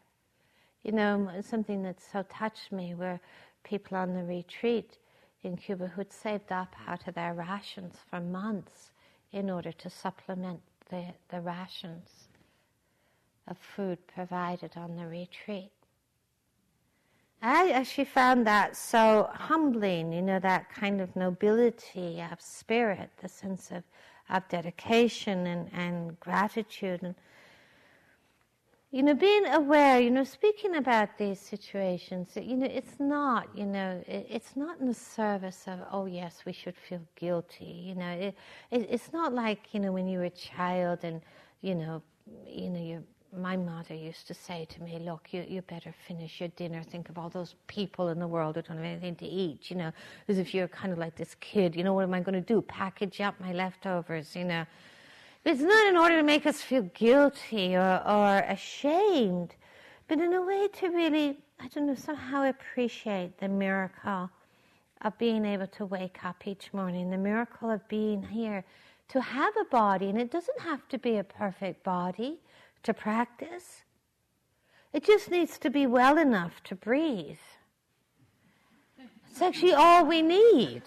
You 0.83 0.93
know, 0.93 1.29
something 1.41 1.83
that 1.83 1.99
so 1.99 2.23
touched 2.29 2.71
me 2.71 2.95
were 2.95 3.19
people 3.65 3.97
on 3.97 4.13
the 4.13 4.23
retreat 4.23 4.99
in 5.43 5.57
Cuba 5.57 5.87
who'd 5.87 6.13
saved 6.13 6.49
up 6.49 6.73
out 6.87 7.09
of 7.09 7.15
their 7.15 7.33
rations 7.33 7.97
for 8.09 8.21
months 8.21 8.93
in 9.35 9.49
order 9.49 9.73
to 9.73 9.89
supplement 9.89 10.61
the, 10.89 11.03
the 11.29 11.41
rations 11.41 12.29
of 13.47 13.57
food 13.57 13.99
provided 14.07 14.71
on 14.77 14.95
the 14.95 15.05
retreat. 15.05 15.71
I 17.41 17.71
actually 17.71 18.05
found 18.05 18.47
that 18.47 18.77
so 18.77 19.29
humbling, 19.33 20.13
you 20.13 20.21
know, 20.21 20.39
that 20.39 20.73
kind 20.73 21.01
of 21.01 21.13
nobility 21.17 22.23
of 22.31 22.39
spirit, 22.39 23.09
the 23.21 23.27
sense 23.27 23.71
of, 23.71 23.83
of 24.29 24.47
dedication 24.47 25.45
and, 25.45 25.69
and 25.73 26.17
gratitude. 26.21 27.03
And, 27.03 27.13
you 28.95 29.03
know, 29.03 29.13
being 29.13 29.45
aware, 29.47 29.99
you 29.99 30.09
know, 30.09 30.23
speaking 30.23 30.77
about 30.77 31.17
these 31.17 31.37
situations, 31.37 32.29
you 32.41 32.55
know, 32.55 32.65
it's 32.65 32.97
not, 32.97 33.45
you 33.53 33.65
know, 33.65 34.01
it, 34.07 34.25
it's 34.29 34.55
not 34.55 34.79
in 34.79 34.87
the 34.87 34.93
service 34.93 35.65
of, 35.67 35.79
oh, 35.91 36.05
yes, 36.05 36.43
we 36.45 36.53
should 36.53 36.75
feel 36.77 37.01
guilty. 37.17 37.65
You 37.65 37.95
know, 37.95 38.11
it, 38.11 38.37
it, 38.71 38.87
it's 38.89 39.11
not 39.11 39.33
like, 39.33 39.73
you 39.73 39.81
know, 39.81 39.91
when 39.91 40.07
you 40.07 40.19
were 40.19 40.25
a 40.25 40.29
child 40.29 40.99
and, 41.03 41.19
you 41.59 41.75
know, 41.75 42.01
you 42.47 42.69
know, 42.69 42.79
you're 42.79 43.03
my 43.37 43.57
mother 43.57 43.93
used 43.93 44.27
to 44.27 44.33
say 44.33 44.65
to 44.69 44.81
me, 44.81 44.97
Look, 44.97 45.27
you, 45.33 45.45
you 45.45 45.61
better 45.63 45.93
finish 46.07 46.39
your 46.39 46.47
dinner. 46.55 46.81
Think 46.81 47.09
of 47.09 47.17
all 47.17 47.27
those 47.27 47.55
people 47.67 48.07
in 48.07 48.17
the 48.17 48.27
world 48.29 48.55
who 48.55 48.61
don't 48.61 48.77
have 48.77 48.85
anything 48.85 49.15
to 49.15 49.25
eat, 49.25 49.69
you 49.69 49.75
know, 49.75 49.91
as 50.29 50.37
if 50.37 50.53
you're 50.53 50.69
kind 50.69 50.93
of 50.93 50.97
like 50.97 51.17
this 51.17 51.35
kid, 51.41 51.75
you 51.75 51.83
know, 51.83 51.93
what 51.93 52.03
am 52.03 52.13
I 52.13 52.21
going 52.21 52.41
to 52.41 52.53
do? 52.53 52.61
Package 52.61 53.19
up 53.19 53.35
my 53.41 53.51
leftovers, 53.51 54.37
you 54.37 54.45
know. 54.45 54.65
It's 55.45 55.61
not 55.61 55.87
in 55.87 55.95
order 55.95 56.17
to 56.17 56.23
make 56.23 56.47
us 56.47 56.59
feel 56.59 56.89
guilty 56.95 57.75
or, 57.75 58.01
or 58.03 58.39
ashamed, 58.39 59.55
but 60.07 60.19
in 60.19 60.33
a 60.33 60.41
way 60.41 60.67
to 60.79 60.89
really, 60.89 61.37
I 61.59 61.67
don't 61.67 61.85
know, 61.85 61.93
somehow 61.93 62.49
appreciate 62.49 63.37
the 63.37 63.47
miracle 63.47 64.31
of 65.01 65.17
being 65.19 65.45
able 65.45 65.67
to 65.67 65.85
wake 65.85 66.25
up 66.25 66.47
each 66.47 66.73
morning, 66.73 67.11
the 67.11 67.17
miracle 67.17 67.69
of 67.69 67.87
being 67.87 68.23
here, 68.23 68.65
to 69.09 69.21
have 69.21 69.53
a 69.55 69.65
body, 69.65 70.09
and 70.09 70.19
it 70.19 70.31
doesn't 70.31 70.61
have 70.61 70.87
to 70.89 70.97
be 70.97 71.17
a 71.17 71.23
perfect 71.23 71.83
body 71.83 72.39
to 72.81 72.91
practice. 72.91 73.83
It 74.93 75.03
just 75.03 75.29
needs 75.29 75.59
to 75.59 75.69
be 75.69 75.85
well 75.85 76.17
enough 76.17 76.63
to 76.63 76.75
breathe. 76.75 77.37
It's 79.29 79.43
actually 79.43 79.73
all 79.73 80.05
we 80.05 80.23
need. 80.23 80.81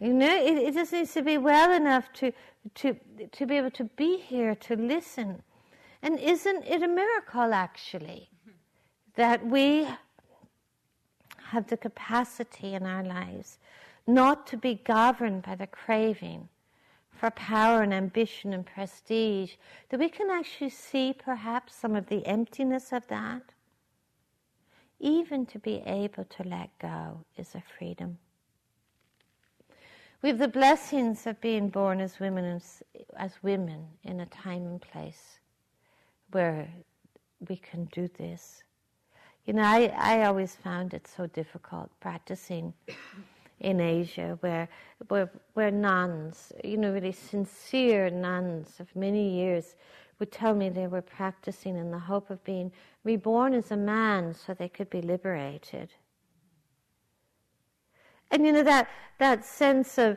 You 0.00 0.14
know, 0.14 0.34
it, 0.34 0.56
it, 0.56 0.74
just 0.74 0.92
needs 0.92 1.12
to 1.12 1.22
be 1.22 1.36
well 1.36 1.70
enough 1.70 2.10
to, 2.14 2.32
to, 2.76 2.96
to 3.32 3.46
be 3.46 3.58
able 3.58 3.70
to 3.72 3.84
be 3.84 4.16
here, 4.16 4.54
to 4.54 4.74
listen. 4.74 5.42
And 6.02 6.18
isn't 6.18 6.64
it 6.66 6.82
a 6.82 6.88
miracle, 6.88 7.52
actually, 7.52 8.30
that 9.16 9.44
we 9.44 9.86
have 11.50 11.66
the 11.66 11.76
capacity 11.76 12.72
in 12.74 12.86
our 12.86 13.04
lives 13.04 13.58
not 14.06 14.46
to 14.46 14.56
be 14.56 14.74
governed 14.74 15.42
by 15.42 15.54
the 15.54 15.66
craving 15.66 16.48
for 17.12 17.30
power 17.32 17.82
and 17.82 17.92
ambition 17.92 18.54
and 18.54 18.64
prestige, 18.64 19.56
that 19.90 20.00
we 20.00 20.08
can 20.08 20.30
actually 20.30 20.70
see 20.70 21.12
perhaps 21.12 21.74
some 21.74 21.94
of 21.94 22.06
the 22.06 22.24
emptiness 22.26 22.92
of 22.92 23.02
that. 23.08 23.42
Even 24.98 25.44
to 25.44 25.58
be 25.58 25.82
able 25.84 26.24
to 26.24 26.42
let 26.42 26.70
go 26.78 27.24
is 27.36 27.54
a 27.54 27.62
freedom. 27.78 28.18
We 30.22 30.28
have 30.28 30.38
the 30.38 30.48
blessings 30.48 31.26
of 31.26 31.40
being 31.40 31.70
born 31.70 31.98
as 31.98 32.20
women, 32.20 32.44
as, 32.44 32.82
as 33.16 33.32
women 33.42 33.86
in 34.04 34.20
a 34.20 34.26
time 34.26 34.66
and 34.66 34.80
place 34.80 35.40
where 36.32 36.68
we 37.48 37.56
can 37.56 37.86
do 37.86 38.06
this. 38.18 38.62
You 39.46 39.54
know, 39.54 39.62
I, 39.62 39.92
I 39.96 40.24
always 40.24 40.54
found 40.54 40.92
it 40.92 41.08
so 41.08 41.26
difficult 41.26 41.90
practicing 42.00 42.74
in 43.60 43.80
Asia 43.80 44.36
where, 44.40 44.68
where, 45.08 45.30
where 45.54 45.70
nuns, 45.70 46.52
you 46.62 46.76
know, 46.76 46.92
really 46.92 47.12
sincere 47.12 48.10
nuns 48.10 48.78
of 48.78 48.94
many 48.94 49.26
years 49.26 49.74
would 50.18 50.30
tell 50.30 50.54
me 50.54 50.68
they 50.68 50.86
were 50.86 51.00
practicing 51.00 51.78
in 51.78 51.90
the 51.90 51.98
hope 51.98 52.28
of 52.28 52.44
being 52.44 52.70
reborn 53.04 53.54
as 53.54 53.70
a 53.70 53.76
man 53.76 54.34
so 54.34 54.52
they 54.52 54.68
could 54.68 54.90
be 54.90 55.00
liberated. 55.00 55.94
And 58.30 58.46
you 58.46 58.52
know, 58.52 58.62
that, 58.62 58.88
that 59.18 59.44
sense 59.44 59.98
of, 59.98 60.16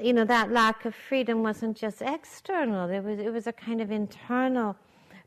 you 0.00 0.12
know, 0.12 0.24
that 0.24 0.52
lack 0.52 0.84
of 0.84 0.94
freedom 0.94 1.42
wasn't 1.42 1.76
just 1.76 2.00
external, 2.00 2.88
it 2.90 3.02
was, 3.02 3.18
it 3.18 3.32
was 3.32 3.46
a 3.46 3.52
kind 3.52 3.80
of 3.80 3.90
internal 3.90 4.76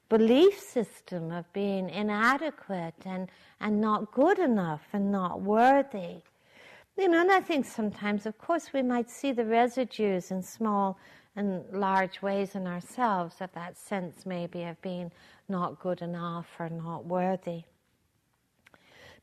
belief 0.10 0.60
system 0.60 1.32
of 1.32 1.52
being 1.54 1.90
inadequate 1.90 2.94
and, 3.06 3.30
and 3.60 3.82
not 3.82 4.12
good 4.12 4.40
enough 4.40 4.82
and 4.94 5.12
not 5.12 5.42
worthy. 5.42 6.22
You 6.98 7.08
know, 7.08 7.22
and 7.22 7.32
I 7.32 7.40
think 7.40 7.66
sometimes, 7.66 8.26
of 8.26 8.38
course, 8.38 8.72
we 8.72 8.84
might 8.84 9.10
see 9.10 9.32
the 9.32 9.46
residues 9.46 10.30
in 10.30 10.44
small 10.44 11.00
and 11.36 11.64
large 11.72 12.22
ways 12.22 12.54
in 12.54 12.68
ourselves 12.68 13.38
of 13.42 13.52
that 13.54 13.78
sense, 13.78 14.26
maybe, 14.26 14.64
of 14.64 14.80
being 14.82 15.12
not 15.50 15.80
good 15.80 16.02
enough 16.02 16.48
or 16.60 16.70
not 16.70 17.06
worthy. 17.06 17.64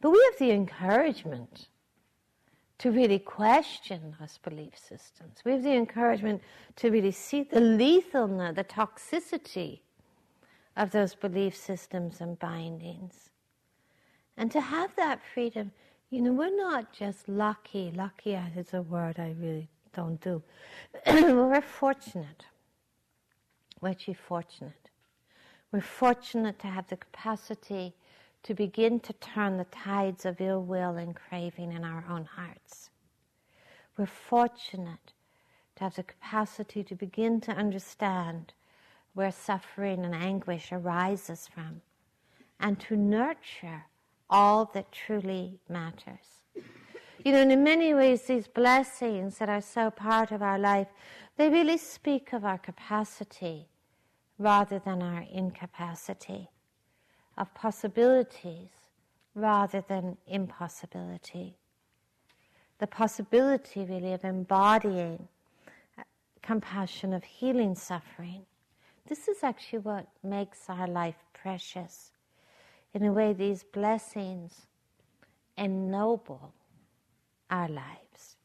But 0.00 0.10
we 0.10 0.20
have 0.30 0.38
the 0.38 0.50
encouragement 0.50 1.68
to 2.80 2.90
really 2.90 3.18
question 3.18 4.16
those 4.18 4.38
belief 4.38 4.76
systems. 4.76 5.38
We 5.44 5.52
have 5.52 5.62
the 5.62 5.72
encouragement 5.72 6.42
to 6.76 6.90
really 6.90 7.12
see 7.12 7.44
the 7.44 7.60
lethalness, 7.60 8.54
the 8.54 8.64
toxicity 8.64 9.80
of 10.76 10.90
those 10.90 11.14
belief 11.14 11.56
systems 11.56 12.20
and 12.20 12.38
bindings. 12.38 13.30
And 14.36 14.50
to 14.52 14.60
have 14.60 14.94
that 14.96 15.20
freedom 15.34 15.72
you 16.10 16.20
know, 16.22 16.32
we're 16.32 16.54
not 16.54 16.92
just 16.92 17.28
lucky. 17.28 17.92
Lucky 17.94 18.34
is 18.34 18.74
a 18.74 18.82
word 18.82 19.20
I 19.20 19.34
really 19.38 19.68
don't 19.94 20.20
do. 20.20 20.42
we're 21.06 21.60
fortunate. 21.60 22.44
We're 23.80 23.90
actually 23.90 24.14
fortunate. 24.14 24.90
We're 25.70 25.80
fortunate 25.80 26.58
to 26.58 26.66
have 26.66 26.88
the 26.88 26.96
capacity 26.96 27.94
to 28.42 28.54
begin 28.54 29.00
to 29.00 29.12
turn 29.14 29.56
the 29.56 29.64
tides 29.64 30.24
of 30.24 30.40
ill 30.40 30.62
will 30.62 30.96
and 30.96 31.14
craving 31.14 31.72
in 31.72 31.84
our 31.84 32.04
own 32.08 32.24
hearts. 32.24 32.90
We're 33.96 34.06
fortunate 34.06 35.12
to 35.76 35.84
have 35.84 35.96
the 35.96 36.02
capacity 36.02 36.82
to 36.84 36.94
begin 36.94 37.40
to 37.42 37.52
understand 37.52 38.52
where 39.14 39.32
suffering 39.32 40.04
and 40.04 40.14
anguish 40.14 40.72
arises 40.72 41.48
from 41.52 41.82
and 42.58 42.78
to 42.80 42.96
nurture 42.96 43.84
all 44.28 44.70
that 44.72 44.92
truly 44.92 45.58
matters. 45.68 46.44
You 47.24 47.32
know, 47.32 47.42
in 47.42 47.62
many 47.62 47.92
ways, 47.92 48.22
these 48.22 48.48
blessings 48.48 49.38
that 49.38 49.48
are 49.48 49.60
so 49.60 49.90
part 49.90 50.30
of 50.32 50.40
our 50.42 50.58
life, 50.58 50.88
they 51.36 51.50
really 51.50 51.76
speak 51.76 52.32
of 52.32 52.44
our 52.44 52.58
capacity 52.58 53.68
rather 54.38 54.78
than 54.78 55.02
our 55.02 55.26
incapacity, 55.30 56.48
of 57.40 57.52
possibilities 57.54 58.68
rather 59.34 59.82
than 59.88 60.16
impossibility. 60.28 61.56
The 62.78 62.86
possibility, 62.86 63.84
really, 63.84 64.12
of 64.12 64.24
embodying 64.24 65.26
compassion, 66.42 67.12
of 67.12 67.24
healing 67.24 67.74
suffering. 67.74 68.42
This 69.08 69.26
is 69.26 69.42
actually 69.42 69.80
what 69.80 70.06
makes 70.22 70.68
our 70.68 70.86
life 70.86 71.16
precious 71.32 72.12
in 72.92 73.04
a 73.04 73.12
way, 73.12 73.32
these 73.32 73.62
blessings 73.62 74.66
ennoble 75.56 76.52
our 77.48 77.68
lives. 77.68 78.36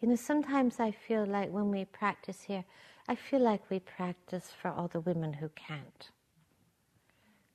You 0.00 0.08
know, 0.08 0.16
sometimes 0.16 0.78
I 0.78 0.92
feel 0.92 1.26
like 1.26 1.50
when 1.50 1.70
we 1.70 1.84
practice 1.84 2.42
here, 2.42 2.64
I 3.08 3.14
feel 3.16 3.40
like 3.40 3.68
we 3.70 3.80
practice 3.80 4.50
for 4.60 4.70
all 4.70 4.88
the 4.88 5.00
women 5.00 5.32
who 5.34 5.48
can't. 5.50 6.10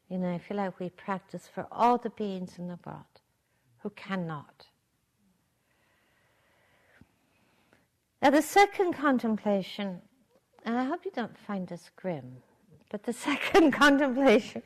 You 0.10 0.18
know, 0.18 0.34
I 0.34 0.40
feel 0.40 0.58
like 0.58 0.80
we 0.80 0.90
practice 0.90 1.48
for 1.54 1.68
all 1.72 1.98
the 1.98 2.10
beings 2.10 2.58
in 2.58 2.68
the 2.68 2.80
world 2.86 3.06
who 3.80 3.92
cannot. 3.92 4.66
Now, 8.22 8.32
the 8.32 8.42
second 8.42 8.94
contemplation, 8.94 10.02
and 10.66 10.78
I 10.78 10.84
hope 10.84 11.06
you 11.06 11.12
don't 11.12 11.38
find 11.38 11.68
this 11.68 11.90
grim, 11.96 12.38
but 12.90 13.04
the 13.04 13.14
second 13.30 13.72
contemplation, 13.72 14.64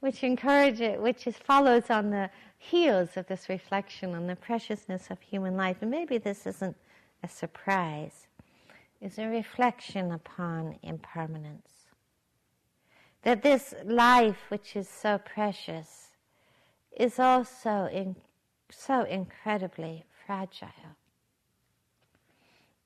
which 0.00 0.24
encourages, 0.24 0.98
which 0.98 1.26
is, 1.26 1.36
follows 1.36 1.90
on 1.90 2.10
the 2.10 2.30
heels 2.58 3.16
of 3.16 3.26
this 3.26 3.48
reflection 3.48 4.14
on 4.14 4.26
the 4.26 4.36
preciousness 4.36 5.10
of 5.10 5.20
human 5.20 5.56
life, 5.56 5.76
and 5.82 5.90
maybe 5.90 6.18
this 6.18 6.46
isn't 6.46 6.76
a 7.22 7.28
surprise, 7.28 8.26
is 9.00 9.18
a 9.18 9.26
reflection 9.26 10.10
upon 10.10 10.78
impermanence. 10.82 11.79
That 13.22 13.42
this 13.42 13.74
life, 13.84 14.38
which 14.48 14.76
is 14.76 14.88
so 14.88 15.18
precious, 15.18 16.08
is 16.96 17.18
also 17.18 17.88
in, 17.92 18.16
so 18.70 19.02
incredibly 19.02 20.04
fragile. 20.26 20.96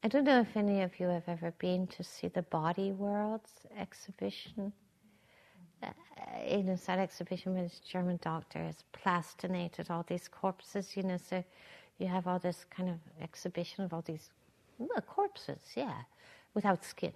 I 0.03 0.09
don't 0.09 0.25
know 0.25 0.41
if 0.41 0.57
any 0.57 0.83
of 0.83 1.01
you 1.01 1.07
have 1.07 1.29
ever 1.29 1.53
been 1.53 1.87
to 1.87 2.05
see 2.05 2.29
the 2.29 2.43
Body 2.43 2.93
Worlds 2.93 3.51
exhibition. 3.79 4.73
Uh, 5.83 5.89
you 6.47 6.63
know, 6.63 6.77
that 6.87 6.99
exhibition 6.99 7.55
with 7.55 7.71
this 7.71 7.81
German 7.81 8.19
doctor 8.23 8.59
has 8.59 8.85
plastinated 8.93 9.91
all 9.91 10.05
these 10.07 10.29
corpses, 10.29 10.97
you 10.97 11.05
know, 11.05 11.17
so 11.17 11.43
you 11.99 12.07
have 12.07 12.27
all 12.27 12.39
this 12.39 12.67
kind 12.69 12.91
of 12.91 12.97
exhibition 13.23 13.85
of 13.85 13.95
all 13.95 14.03
these 14.03 14.31
corpses, 15.07 15.61
yeah, 15.75 16.03
without 16.53 16.85
skin. 16.85 17.13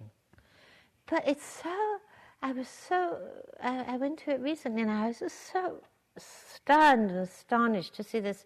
But 1.05 1.27
it's 1.27 1.45
so, 1.45 1.97
I 2.41 2.51
was 2.51 2.67
so, 2.67 3.17
I, 3.61 3.93
I 3.93 3.97
went 3.97 4.19
to 4.19 4.31
it 4.31 4.39
recently 4.39 4.81
and 4.81 4.91
I 4.91 5.07
was 5.07 5.19
just 5.19 5.51
so 5.51 5.81
stunned 6.17 7.11
and 7.11 7.19
astonished 7.19 7.95
to 7.95 8.03
see 8.03 8.19
this 8.19 8.45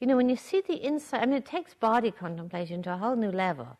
you 0.00 0.08
know, 0.08 0.16
when 0.16 0.28
you 0.28 0.36
see 0.36 0.60
the 0.60 0.84
inside, 0.84 1.22
I 1.22 1.26
mean, 1.26 1.36
it 1.36 1.46
takes 1.46 1.72
body 1.72 2.10
contemplation 2.10 2.82
to 2.82 2.94
a 2.94 2.96
whole 2.96 3.14
new 3.14 3.30
level 3.30 3.78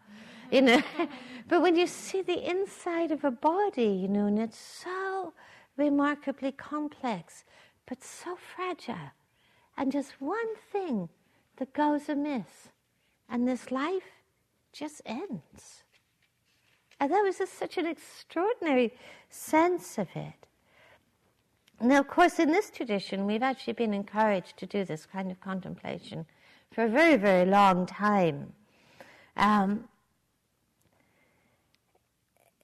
you 0.51 0.63
know. 0.63 0.83
but 1.49 1.63
when 1.63 1.77
you 1.77 1.87
see 1.87 2.23
the 2.23 2.49
inside 2.49 3.11
of 3.11 3.25
a 3.25 3.31
body, 3.31 4.01
you 4.03 4.09
know, 4.09 4.27
and 4.27 4.39
it's 4.39 4.59
so 4.59 5.33
remarkably 5.77 6.53
complex, 6.53 7.45
but 7.87 8.03
so 8.03 8.37
fragile, 8.37 9.13
and 9.77 9.93
just 9.93 10.21
one 10.21 10.57
thing 10.73 11.09
that 11.57 11.73
goes 11.73 12.09
amiss, 12.09 12.69
and 13.29 13.47
this 13.49 13.71
life 13.71 14.23
just 14.73 15.03
ends. 15.05 15.84
And 17.05 17.13
that 17.13 17.23
was 17.23 17.37
just 17.37 17.59
such 17.59 17.77
an 17.77 17.85
extraordinary 17.85 18.95
sense 19.29 19.99
of 19.99 20.09
it. 20.15 20.47
Now, 21.79 22.01
of 22.01 22.09
course, 22.09 22.39
in 22.39 22.51
this 22.51 22.71
tradition, 22.71 23.27
we've 23.27 23.43
actually 23.43 23.75
been 23.75 23.93
encouraged 23.93 24.57
to 24.57 24.65
do 24.65 24.87
this 24.87 25.05
kind 25.05 25.31
of 25.31 25.39
contemplation 25.39 26.25
for 26.73 26.85
a 26.85 26.89
very, 26.89 27.19
very 27.19 27.45
long 27.45 27.85
time. 27.85 28.55
Um, 29.37 29.85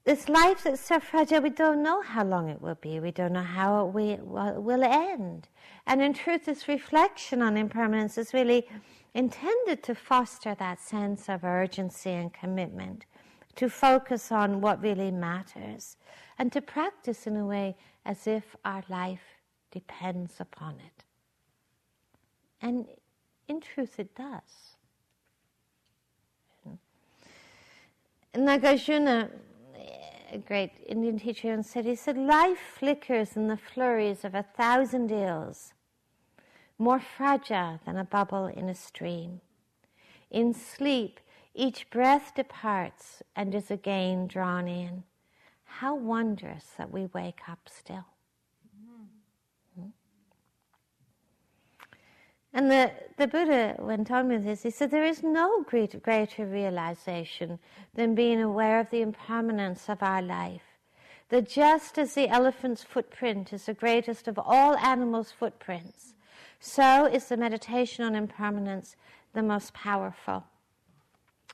this 0.05 0.27
life 0.27 0.63
that's 0.63 0.81
so 0.81 0.99
fragile, 0.99 1.41
we 1.41 1.51
don't 1.51 1.83
know 1.83 2.01
how 2.01 2.23
long 2.23 2.49
it 2.49 2.63
will 2.63 2.79
be. 2.81 2.99
We 2.99 3.11
don't 3.11 3.33
know 3.33 3.43
how 3.43 3.95
it 3.95 4.21
will 4.25 4.83
end. 4.83 5.49
And 5.85 6.01
in 6.01 6.15
truth, 6.15 6.45
this 6.45 6.67
reflection 6.67 7.43
on 7.43 7.57
impermanence 7.57 8.17
is 8.17 8.33
really 8.33 8.67
intended 9.13 9.83
to 9.83 9.93
foster 9.93 10.55
that 10.55 10.79
sense 10.81 11.29
of 11.29 11.43
urgency 11.43 12.09
and 12.09 12.33
commitment, 12.33 13.05
to 13.55 13.69
focus 13.69 14.31
on 14.31 14.61
what 14.61 14.81
really 14.81 15.11
matters, 15.11 15.97
and 16.37 16.51
to 16.51 16.61
practice 16.61 17.27
in 17.27 17.35
a 17.35 17.45
way 17.45 17.75
as 18.05 18.27
if 18.27 18.55
our 18.65 18.83
life 18.89 19.39
depends 19.71 20.39
upon 20.39 20.75
it. 20.75 21.03
And 22.61 22.85
in 23.47 23.61
truth, 23.61 23.99
it 23.99 24.15
does. 24.15 24.75
Nagarjuna 28.35 29.29
a 30.31 30.37
great 30.37 30.71
Indian 30.87 31.19
teacher 31.19 31.49
once 31.49 31.69
said, 31.69 31.85
he 31.85 31.95
said, 31.95 32.17
life 32.17 32.59
flickers 32.79 33.35
in 33.35 33.47
the 33.47 33.57
flurries 33.57 34.23
of 34.23 34.33
a 34.33 34.43
thousand 34.43 35.11
ills, 35.11 35.73
more 36.77 36.99
fragile 36.99 37.79
than 37.85 37.97
a 37.97 38.05
bubble 38.05 38.45
in 38.45 38.69
a 38.69 38.75
stream. 38.75 39.41
In 40.29 40.53
sleep, 40.53 41.19
each 41.53 41.89
breath 41.89 42.33
departs 42.35 43.21
and 43.35 43.53
is 43.53 43.69
again 43.69 44.27
drawn 44.27 44.67
in. 44.67 45.03
How 45.65 45.95
wondrous 45.95 46.65
that 46.77 46.91
we 46.91 47.07
wake 47.07 47.41
up 47.49 47.69
still. 47.69 48.05
Hmm? 49.75 49.87
And 52.53 52.71
the, 52.71 52.91
the 53.17 53.27
Buddha 53.27 53.75
went 53.79 54.11
on 54.11 54.29
with 54.29 54.45
this. 54.45 54.63
He 54.63 54.69
said, 54.69 54.91
There 54.91 55.05
is 55.05 55.23
no 55.23 55.63
great, 55.63 56.01
greater 56.01 56.45
realization 56.45 57.59
than 57.93 58.15
being 58.15 58.41
aware 58.41 58.79
of 58.79 58.89
the 58.89 59.01
impermanence 59.01 59.89
of 59.89 60.01
our 60.01 60.21
life. 60.21 60.61
That 61.29 61.49
just 61.49 61.97
as 61.97 62.13
the 62.13 62.27
elephant's 62.27 62.83
footprint 62.83 63.53
is 63.53 63.65
the 63.65 63.73
greatest 63.73 64.27
of 64.27 64.37
all 64.37 64.75
animals' 64.77 65.31
footprints, 65.31 66.13
so 66.59 67.05
is 67.05 67.25
the 67.25 67.37
meditation 67.37 68.03
on 68.03 68.15
impermanence 68.15 68.95
the 69.33 69.41
most 69.41 69.73
powerful 69.73 70.45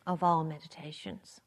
of 0.08 0.24
all 0.24 0.44
meditations. 0.44 1.42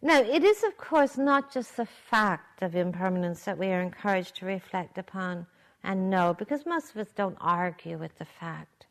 Now, 0.00 0.20
it 0.20 0.42
is, 0.42 0.64
of 0.64 0.76
course, 0.76 1.16
not 1.16 1.52
just 1.52 1.76
the 1.76 1.86
fact 1.86 2.62
of 2.62 2.74
impermanence 2.74 3.44
that 3.44 3.58
we 3.58 3.68
are 3.68 3.80
encouraged 3.80 4.34
to 4.36 4.46
reflect 4.46 4.98
upon 4.98 5.46
and 5.84 6.10
know, 6.10 6.34
because 6.34 6.66
most 6.66 6.90
of 6.90 6.96
us 6.96 7.12
don't 7.14 7.36
argue 7.40 7.98
with 7.98 8.18
the 8.18 8.24
fact, 8.24 8.86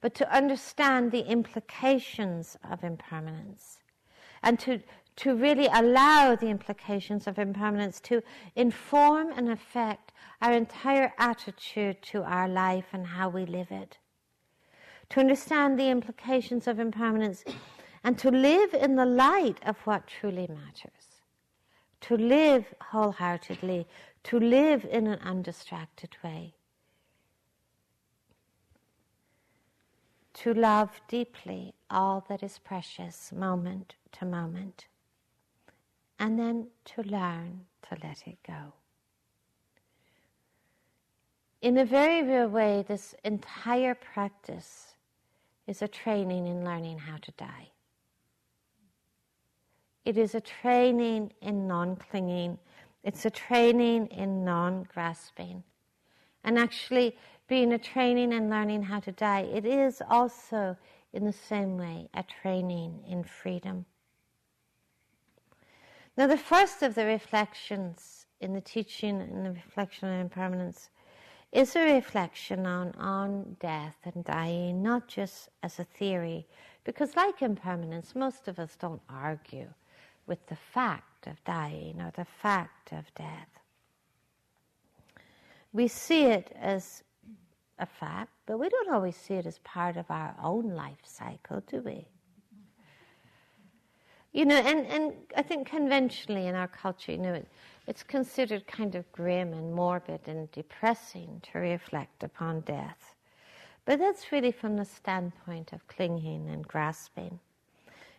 but 0.00 0.14
to 0.14 0.34
understand 0.34 1.12
the 1.12 1.26
implications 1.26 2.56
of 2.68 2.82
impermanence 2.82 3.78
and 4.42 4.58
to, 4.58 4.80
to 5.16 5.36
really 5.36 5.68
allow 5.72 6.34
the 6.34 6.48
implications 6.48 7.28
of 7.28 7.38
impermanence 7.38 8.00
to 8.00 8.20
inform 8.56 9.32
and 9.36 9.48
affect 9.48 10.12
our 10.42 10.52
entire 10.52 11.12
attitude 11.18 12.02
to 12.02 12.24
our 12.24 12.48
life 12.48 12.86
and 12.92 13.06
how 13.06 13.28
we 13.28 13.46
live 13.46 13.70
it. 13.70 13.98
To 15.10 15.20
understand 15.20 15.78
the 15.78 15.90
implications 15.90 16.66
of 16.66 16.78
impermanence 16.78 17.44
and 18.04 18.18
to 18.18 18.30
live 18.30 18.74
in 18.74 18.96
the 18.96 19.06
light 19.06 19.58
of 19.66 19.76
what 19.78 20.06
truly 20.06 20.46
matters. 20.48 21.22
To 22.02 22.16
live 22.16 22.72
wholeheartedly, 22.80 23.86
to 24.24 24.40
live 24.40 24.86
in 24.90 25.06
an 25.06 25.18
undistracted 25.20 26.16
way, 26.24 26.54
to 30.34 30.54
love 30.54 31.00
deeply 31.08 31.74
all 31.90 32.24
that 32.28 32.42
is 32.42 32.58
precious 32.58 33.32
moment 33.32 33.96
to 34.12 34.24
moment, 34.24 34.86
and 36.18 36.38
then 36.38 36.68
to 36.86 37.02
learn 37.02 37.66
to 37.82 37.98
let 38.02 38.26
it 38.26 38.38
go. 38.46 38.72
In 41.60 41.76
a 41.76 41.84
very 41.84 42.22
real 42.22 42.48
way, 42.48 42.82
this 42.88 43.14
entire 43.24 43.94
practice 43.94 44.89
is 45.70 45.80
a 45.80 45.88
training 45.88 46.46
in 46.46 46.64
learning 46.64 46.98
how 46.98 47.16
to 47.16 47.30
die. 47.32 47.70
It 50.04 50.18
is 50.18 50.34
a 50.34 50.40
training 50.40 51.32
in 51.40 51.66
non 51.66 51.96
clinging 51.96 52.58
it's 53.02 53.24
a 53.24 53.30
training 53.30 54.06
in 54.08 54.44
non 54.44 54.86
grasping. 54.92 55.62
And 56.44 56.58
actually, 56.58 57.16
being 57.48 57.72
a 57.72 57.78
training 57.78 58.32
and 58.32 58.50
learning 58.50 58.84
how 58.84 59.00
to 59.00 59.12
die, 59.12 59.40
it 59.40 59.64
is 59.64 60.02
also, 60.08 60.76
in 61.12 61.24
the 61.24 61.32
same 61.32 61.76
way, 61.76 62.08
a 62.14 62.22
training 62.22 63.02
in 63.08 63.24
freedom. 63.24 63.86
Now, 66.16 66.26
the 66.26 66.36
first 66.36 66.82
of 66.82 66.94
the 66.94 67.04
reflections 67.04 68.26
in 68.40 68.52
the 68.52 68.60
teaching 68.60 69.20
and 69.20 69.44
the 69.44 69.52
reflection 69.52 70.08
on 70.08 70.20
impermanence 70.20 70.90
is 71.52 71.74
a 71.74 71.94
reflection 71.94 72.66
on, 72.66 72.92
on 72.92 73.56
death 73.60 73.96
and 74.04 74.24
dying, 74.24 74.82
not 74.82 75.08
just 75.08 75.48
as 75.62 75.78
a 75.78 75.84
theory, 75.84 76.46
because, 76.84 77.16
like 77.16 77.42
impermanence, 77.42 78.14
most 78.14 78.46
of 78.46 78.58
us 78.58 78.76
don't 78.76 79.02
argue 79.08 79.68
with 80.26 80.46
the 80.46 80.56
fact 80.56 81.26
of 81.26 81.42
dying 81.44 82.00
or 82.00 82.12
the 82.16 82.24
fact 82.24 82.92
of 82.92 83.12
death. 83.14 83.48
We 85.72 85.88
see 85.88 86.24
it 86.24 86.54
as 86.58 87.02
a 87.78 87.86
fact, 87.86 88.30
but 88.46 88.58
we 88.58 88.68
don't 88.68 88.92
always 88.92 89.16
see 89.16 89.34
it 89.34 89.46
as 89.46 89.58
part 89.60 89.96
of 89.96 90.10
our 90.10 90.34
own 90.42 90.70
life 90.70 91.02
cycle, 91.04 91.62
do 91.66 91.80
we? 91.80 92.06
You 94.32 94.44
know, 94.44 94.56
and, 94.56 94.86
and 94.86 95.12
I 95.36 95.42
think 95.42 95.66
conventionally 95.66 96.46
in 96.46 96.54
our 96.54 96.68
culture, 96.68 97.12
you 97.12 97.18
know, 97.18 97.42
it's 97.86 98.02
considered 98.02 98.66
kind 98.66 98.94
of 98.94 99.10
grim 99.12 99.52
and 99.52 99.74
morbid 99.74 100.20
and 100.26 100.50
depressing 100.52 101.40
to 101.52 101.58
reflect 101.58 102.22
upon 102.22 102.60
death. 102.60 103.14
But 103.84 103.98
that's 103.98 104.30
really 104.30 104.52
from 104.52 104.76
the 104.76 104.84
standpoint 104.84 105.72
of 105.72 105.86
clinging 105.88 106.48
and 106.48 106.66
grasping. 106.66 107.40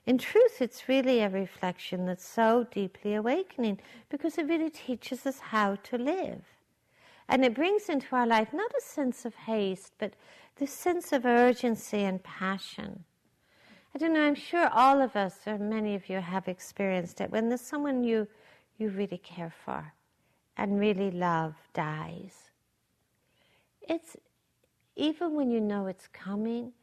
In 0.06 0.18
truth, 0.18 0.62
it's 0.62 0.90
really 0.90 1.20
a 1.20 1.30
reflection 1.30 2.06
that's 2.06 2.26
so 2.26 2.68
deeply 2.72 3.14
awakening 3.14 3.80
because 4.10 4.38
it 4.38 4.48
really 4.48 4.72
teaches 4.72 5.26
us 5.26 5.40
how 5.40 5.76
to 5.76 5.98
live. 5.98 6.42
And 7.30 7.46
it 7.46 7.54
brings 7.54 7.88
into 7.88 8.16
our 8.16 8.26
life 8.26 8.52
not 8.52 8.72
a 8.78 8.82
sense 8.82 9.26
of 9.26 9.36
haste, 9.36 9.94
but 10.00 10.14
this 10.58 10.72
sense 10.72 11.14
of 11.14 11.26
urgency 11.26 12.04
and 12.04 12.22
passion. 12.24 13.04
I 13.94 14.00
don't 14.00 14.14
know, 14.14 14.24
I'm 14.24 14.36
sure 14.36 14.70
all 14.70 15.02
of 15.02 15.16
us, 15.16 15.40
or 15.46 15.58
many 15.58 15.96
of 15.96 16.10
you 16.10 16.20
have 16.20 16.48
experienced 16.48 17.22
it, 17.22 17.32
when 17.32 17.50
there's 17.50 17.62
someone 17.62 18.04
you, 18.04 18.28
you 18.82 18.90
really 18.90 19.20
care 19.20 19.54
for 19.64 19.94
and 20.58 20.80
really 20.80 21.12
love 21.12 21.54
dies. 21.74 22.52
It's, 23.82 24.18
even 24.96 25.36
when 25.36 25.50
you 25.52 25.62
know 25.62 25.86
it's 25.88 26.08
coming, 26.08 26.74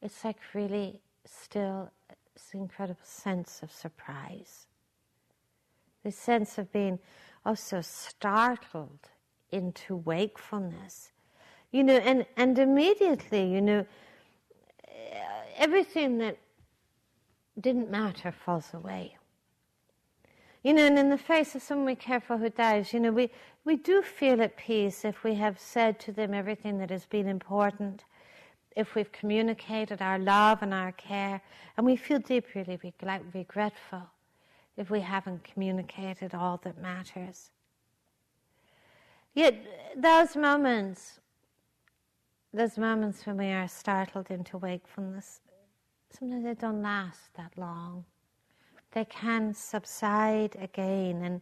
it's 0.00 0.24
like 0.24 0.38
really 0.54 1.00
still 1.24 1.90
this 2.32 2.54
incredible 2.54 3.00
sense 3.02 3.60
of 3.62 3.72
surprise. 3.72 4.68
This 6.04 6.16
sense 6.16 6.56
of 6.58 6.72
being 6.72 7.00
oh, 7.44 7.50
also 7.50 7.80
startled 7.80 9.10
into 9.50 9.96
wakefulness. 9.96 11.10
You 11.72 11.82
know, 11.82 11.96
and, 11.96 12.24
and 12.36 12.58
immediately, 12.58 13.52
you 13.52 13.60
know, 13.60 13.86
everything 15.56 16.18
that 16.18 16.38
didn't 17.60 17.90
matter 17.90 18.32
falls 18.32 18.72
away. 18.72 19.17
You 20.68 20.74
know, 20.74 20.84
and 20.84 20.98
in 20.98 21.08
the 21.08 21.16
face 21.16 21.54
of 21.54 21.62
someone 21.62 21.86
we 21.86 21.94
care 21.94 22.20
for 22.20 22.36
who 22.36 22.50
dies, 22.50 22.92
you 22.92 23.00
know, 23.00 23.10
we, 23.10 23.30
we 23.64 23.76
do 23.76 24.02
feel 24.02 24.42
at 24.42 24.58
peace 24.58 25.02
if 25.02 25.24
we 25.24 25.32
have 25.36 25.58
said 25.58 25.98
to 26.00 26.12
them 26.12 26.34
everything 26.34 26.76
that 26.76 26.90
has 26.90 27.06
been 27.06 27.26
important, 27.26 28.04
if 28.76 28.94
we've 28.94 29.10
communicated 29.10 30.02
our 30.02 30.18
love 30.18 30.60
and 30.60 30.74
our 30.74 30.92
care, 30.92 31.40
and 31.78 31.86
we 31.86 31.96
feel 31.96 32.18
deeply 32.18 32.78
regretful 33.32 34.02
if 34.76 34.90
we 34.90 35.00
haven't 35.00 35.42
communicated 35.42 36.34
all 36.34 36.60
that 36.64 36.76
matters. 36.76 37.50
Yet, 39.32 39.54
those 39.96 40.36
moments, 40.36 41.18
those 42.52 42.76
moments 42.76 43.24
when 43.24 43.38
we 43.38 43.46
are 43.46 43.68
startled 43.68 44.30
into 44.30 44.58
wakefulness, 44.58 45.40
sometimes 46.10 46.44
they 46.44 46.52
don't 46.52 46.82
last 46.82 47.32
that 47.38 47.56
long. 47.56 48.04
They 48.92 49.04
can 49.04 49.54
subside 49.54 50.56
again, 50.60 51.22
and 51.22 51.40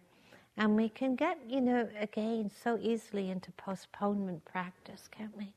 and 0.59 0.75
we 0.75 0.89
can 0.89 1.17
get, 1.17 1.39
you 1.47 1.61
know, 1.61 1.89
again 2.01 2.51
so 2.63 2.79
easily 2.81 3.31
into 3.31 3.53
postponement 3.53 4.45
practice, 4.47 5.09
can't 5.11 5.37
we? 5.37 5.53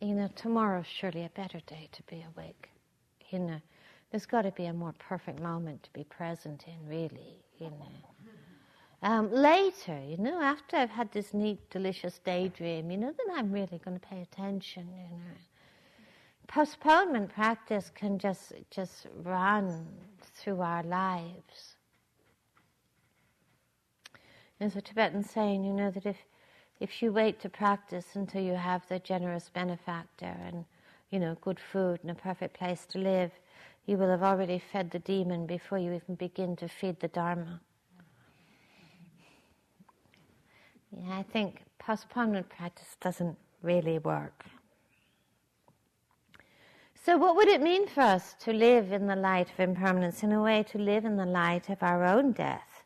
You 0.00 0.14
know, 0.14 0.28
tomorrow's 0.34 0.86
surely 0.86 1.24
a 1.24 1.30
better 1.30 1.60
day 1.66 1.88
to 1.92 2.02
be 2.02 2.24
awake. 2.34 2.68
You 3.30 3.38
know, 3.38 3.60
there's 4.10 4.26
got 4.26 4.42
to 4.42 4.50
be 4.50 4.66
a 4.66 4.72
more 4.72 4.92
perfect 4.98 5.40
moment 5.40 5.84
to 5.84 5.90
be 5.92 6.04
present 6.04 6.64
in, 6.66 6.88
really. 6.88 7.36
You 7.58 7.70
know. 7.70 9.08
Um, 9.08 9.30
later, 9.30 10.00
you 10.06 10.16
know, 10.16 10.40
after 10.40 10.76
I've 10.76 10.90
had 10.90 11.12
this 11.12 11.34
neat, 11.34 11.70
delicious 11.70 12.18
daydream, 12.24 12.90
you 12.90 12.96
know, 12.96 13.12
then 13.16 13.36
I'm 13.36 13.52
really 13.52 13.80
going 13.84 13.98
to 13.98 14.06
pay 14.06 14.22
attention. 14.22 14.88
You 14.88 15.16
know 15.16 15.34
postponement 16.46 17.32
practice 17.32 17.90
can 17.94 18.18
just 18.18 18.52
just 18.70 19.06
run 19.22 19.86
through 20.44 20.60
our 20.60 20.82
lives. 20.82 21.76
There's 24.58 24.76
a 24.76 24.82
Tibetan 24.82 25.24
saying, 25.24 25.64
you 25.64 25.72
know, 25.72 25.90
that 25.90 26.06
if 26.06 26.16
if 26.80 27.00
you 27.02 27.12
wait 27.12 27.40
to 27.40 27.48
practice 27.48 28.04
until 28.14 28.42
you 28.42 28.54
have 28.54 28.86
the 28.88 28.98
generous 28.98 29.48
benefactor 29.48 30.36
and 30.44 30.64
you 31.10 31.18
know 31.18 31.36
good 31.40 31.58
food 31.58 32.00
and 32.02 32.10
a 32.10 32.14
perfect 32.14 32.58
place 32.58 32.84
to 32.90 32.98
live, 32.98 33.30
you 33.86 33.96
will 33.96 34.10
have 34.10 34.22
already 34.22 34.58
fed 34.58 34.90
the 34.90 34.98
demon 34.98 35.46
before 35.46 35.78
you 35.78 35.92
even 35.92 36.14
begin 36.16 36.56
to 36.56 36.68
feed 36.68 37.00
the 37.00 37.08
dharma. 37.08 37.60
Yeah, 40.90 41.18
I 41.18 41.22
think 41.22 41.62
postponement 41.78 42.48
practice 42.48 42.96
doesn't 43.00 43.36
really 43.62 43.98
work. 43.98 44.44
So, 47.04 47.18
what 47.18 47.36
would 47.36 47.48
it 47.48 47.60
mean 47.60 47.86
for 47.86 48.00
us 48.00 48.34
to 48.40 48.52
live 48.54 48.90
in 48.90 49.06
the 49.06 49.14
light 49.14 49.50
of 49.50 49.60
impermanence, 49.60 50.22
in 50.22 50.32
a 50.32 50.42
way 50.42 50.62
to 50.62 50.78
live 50.78 51.04
in 51.04 51.18
the 51.18 51.26
light 51.26 51.68
of 51.68 51.82
our 51.82 52.02
own 52.02 52.32
death? 52.32 52.82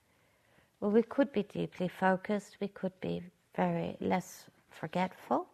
Well, 0.80 0.90
we 0.90 1.04
could 1.04 1.30
be 1.30 1.44
deeply 1.44 1.86
focused, 1.86 2.56
we 2.60 2.66
could 2.66 3.00
be 3.00 3.22
very 3.54 3.96
less 4.00 4.46
forgetful. 4.70 5.46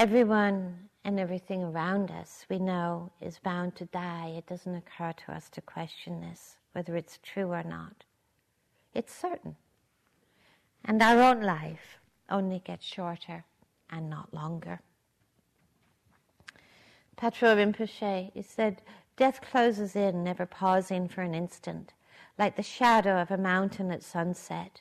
Everyone 0.00 0.88
and 1.04 1.20
everything 1.20 1.62
around 1.62 2.10
us 2.10 2.44
we 2.50 2.58
know 2.58 3.12
is 3.20 3.38
bound 3.38 3.76
to 3.76 3.84
die. 3.84 4.34
It 4.36 4.48
doesn't 4.48 4.74
occur 4.74 5.12
to 5.12 5.32
us 5.32 5.48
to 5.50 5.60
question 5.60 6.20
this, 6.20 6.56
whether 6.72 6.96
it's 6.96 7.20
true 7.22 7.52
or 7.52 7.62
not. 7.62 8.02
It's 8.94 9.14
certain. 9.14 9.54
And 10.84 11.00
our 11.00 11.22
own 11.22 11.40
life 11.40 12.00
only 12.28 12.58
gets 12.58 12.84
shorter 12.84 13.44
and 13.90 14.10
not 14.10 14.34
longer. 14.34 14.80
Patrul 17.20 17.56
Rinpoche, 17.56 18.32
he 18.32 18.40
said, 18.40 18.80
Death 19.18 19.42
closes 19.42 19.94
in, 19.94 20.24
never 20.24 20.46
pausing 20.46 21.06
for 21.06 21.20
an 21.20 21.34
instant, 21.34 21.92
like 22.38 22.56
the 22.56 22.62
shadow 22.62 23.20
of 23.20 23.30
a 23.30 23.36
mountain 23.36 23.90
at 23.90 24.02
sunset. 24.02 24.80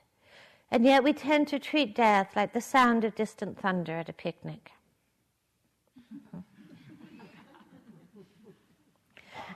And 0.72 0.86
yet 0.86 1.04
we 1.04 1.12
tend 1.12 1.50
to 1.50 1.60
treat 1.60 1.94
death 1.94 2.38
like 2.38 2.54
the 2.54 2.62
sound 2.62 3.04
of 3.04 3.14
distant 3.14 3.60
thunder 3.60 3.98
at 3.98 4.08
a 4.08 4.14
picnic. 4.14 4.72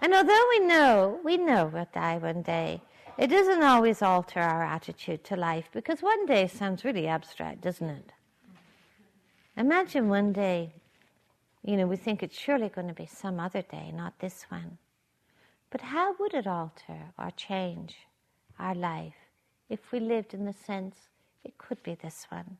and 0.02 0.14
although 0.14 0.46
we 0.50 0.60
know, 0.60 1.22
we 1.24 1.38
know 1.38 1.68
we'll 1.74 1.88
die 1.94 2.18
one 2.18 2.42
day, 2.42 2.82
it 3.18 3.28
doesn't 3.28 3.64
always 3.64 4.02
alter 4.02 4.42
our 4.42 4.62
attitude 4.62 5.24
to 5.24 5.38
life 5.38 5.70
because 5.72 6.02
one 6.02 6.26
day 6.26 6.48
sounds 6.48 6.84
really 6.84 7.08
abstract, 7.08 7.62
doesn't 7.62 7.90
it? 7.90 8.12
Imagine 9.56 10.10
one 10.10 10.34
day 10.34 10.74
you 11.64 11.78
know, 11.78 11.88
we 11.88 11.96
think 11.96 12.22
it's 12.22 12.38
surely 12.38 12.70
going 12.70 12.88
to 12.88 12.94
be 12.94 13.06
some 13.06 13.40
other 13.40 13.62
day, 13.62 13.92
not 13.94 14.20
this 14.20 14.46
one. 14.50 14.78
But 15.70 15.82
how 15.82 16.16
would 16.20 16.34
it 16.34 16.46
alter 16.46 17.14
or 17.18 17.32
change 17.32 17.96
our 18.60 18.76
life 18.76 19.16
if 19.70 19.92
we 19.92 20.00
lived 20.00 20.34
in 20.34 20.46
the 20.46 20.54
sense 20.54 20.98
it 21.44 21.58
could 21.58 21.82
be 21.82 21.96
this 21.96 22.28
one? 22.30 22.58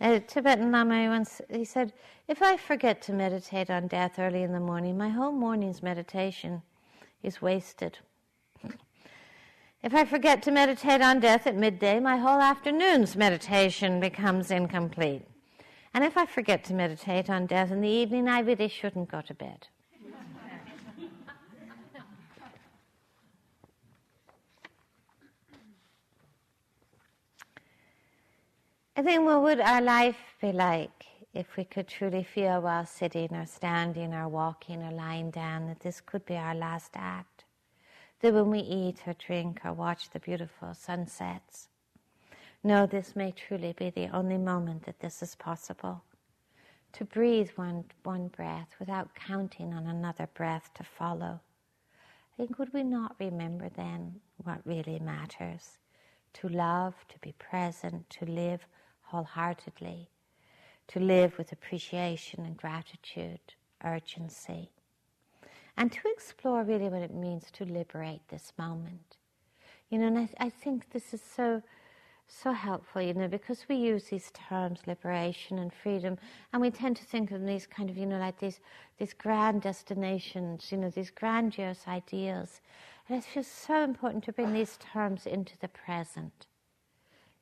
A 0.00 0.20
Tibetan 0.20 0.70
Lama 0.70 1.08
once 1.08 1.40
he 1.50 1.64
said, 1.64 1.92
"If 2.28 2.42
I 2.42 2.56
forget 2.56 3.02
to 3.02 3.12
meditate 3.12 3.70
on 3.70 3.86
death 3.86 4.18
early 4.18 4.42
in 4.42 4.52
the 4.52 4.60
morning, 4.60 4.96
my 4.96 5.08
whole 5.08 5.32
morning's 5.32 5.82
meditation 5.82 6.62
is 7.22 7.42
wasted. 7.42 7.98
if 9.82 9.94
I 9.94 10.04
forget 10.04 10.42
to 10.42 10.50
meditate 10.50 11.00
on 11.00 11.20
death 11.20 11.46
at 11.46 11.56
midday, 11.56 11.98
my 11.98 12.18
whole 12.18 12.40
afternoon's 12.40 13.16
meditation 13.16 13.98
becomes 13.98 14.50
incomplete." 14.50 15.26
And 15.96 16.04
if 16.04 16.18
I 16.18 16.26
forget 16.26 16.62
to 16.64 16.74
meditate 16.74 17.30
on 17.30 17.46
death 17.46 17.70
in 17.70 17.80
the 17.80 17.88
evening, 17.88 18.28
I 18.28 18.40
really 18.40 18.68
shouldn't 18.68 19.10
go 19.10 19.22
to 19.22 19.32
bed. 19.32 19.68
I 28.94 29.02
think 29.02 29.24
what 29.24 29.42
would 29.42 29.58
our 29.58 29.80
life 29.80 30.18
be 30.38 30.52
like 30.52 31.06
if 31.32 31.56
we 31.56 31.64
could 31.64 31.88
truly 31.88 32.24
feel 32.24 32.60
while 32.60 32.84
sitting 32.84 33.34
or 33.34 33.46
standing 33.46 34.12
or 34.12 34.28
walking 34.28 34.82
or 34.82 34.92
lying 34.92 35.30
down 35.30 35.66
that 35.68 35.80
this 35.80 36.02
could 36.02 36.26
be 36.26 36.36
our 36.36 36.54
last 36.54 36.90
act? 36.94 37.44
That 38.20 38.34
when 38.34 38.50
we 38.50 38.58
eat 38.58 38.98
or 39.06 39.14
drink 39.14 39.60
or 39.64 39.72
watch 39.72 40.10
the 40.10 40.20
beautiful 40.20 40.74
sunsets, 40.74 41.70
no, 42.66 42.84
this 42.84 43.14
may 43.14 43.30
truly 43.30 43.74
be 43.78 43.90
the 43.90 44.08
only 44.08 44.36
moment 44.36 44.86
that 44.86 44.98
this 44.98 45.22
is 45.22 45.36
possible. 45.36 46.02
To 46.94 47.04
breathe 47.04 47.50
one, 47.54 47.84
one 48.02 48.26
breath 48.26 48.74
without 48.80 49.14
counting 49.14 49.72
on 49.72 49.86
another 49.86 50.28
breath 50.34 50.70
to 50.74 50.82
follow. 50.82 51.40
I 51.92 52.36
think 52.36 52.58
would 52.58 52.74
we 52.74 52.82
not 52.82 53.14
remember 53.20 53.68
then 53.68 54.16
what 54.42 54.62
really 54.64 54.98
matters? 54.98 55.78
To 56.40 56.48
love, 56.48 56.96
to 57.08 57.20
be 57.20 57.34
present, 57.38 58.10
to 58.10 58.24
live 58.24 58.66
wholeheartedly, 59.02 60.10
to 60.88 60.98
live 60.98 61.38
with 61.38 61.52
appreciation 61.52 62.44
and 62.44 62.56
gratitude, 62.56 63.54
urgency, 63.84 64.72
and 65.76 65.92
to 65.92 66.00
explore 66.06 66.64
really 66.64 66.88
what 66.88 67.02
it 67.02 67.14
means 67.14 67.44
to 67.52 67.64
liberate 67.64 68.26
this 68.28 68.52
moment. 68.58 69.18
You 69.88 69.98
know, 69.98 70.08
and 70.08 70.18
I, 70.18 70.28
I 70.40 70.50
think 70.50 70.90
this 70.90 71.14
is 71.14 71.22
so 71.22 71.62
so 72.28 72.52
helpful, 72.52 73.00
you 73.00 73.14
know, 73.14 73.28
because 73.28 73.66
we 73.68 73.76
use 73.76 74.04
these 74.04 74.30
terms, 74.32 74.80
liberation 74.86 75.58
and 75.58 75.72
freedom, 75.72 76.18
and 76.52 76.60
we 76.60 76.70
tend 76.70 76.96
to 76.96 77.04
think 77.04 77.30
of 77.30 77.44
these 77.44 77.66
kind 77.66 77.88
of, 77.88 77.96
you 77.96 78.06
know, 78.06 78.18
like 78.18 78.38
these 78.38 78.60
these 78.98 79.14
grand 79.14 79.62
destinations, 79.62 80.72
you 80.72 80.78
know, 80.78 80.90
these 80.90 81.10
grandiose 81.10 81.86
ideals. 81.86 82.60
And 83.08 83.18
it's 83.18 83.32
just 83.32 83.66
so 83.66 83.82
important 83.82 84.24
to 84.24 84.32
bring 84.32 84.52
these 84.52 84.78
terms 84.78 85.26
into 85.26 85.56
the 85.58 85.68
present. 85.68 86.46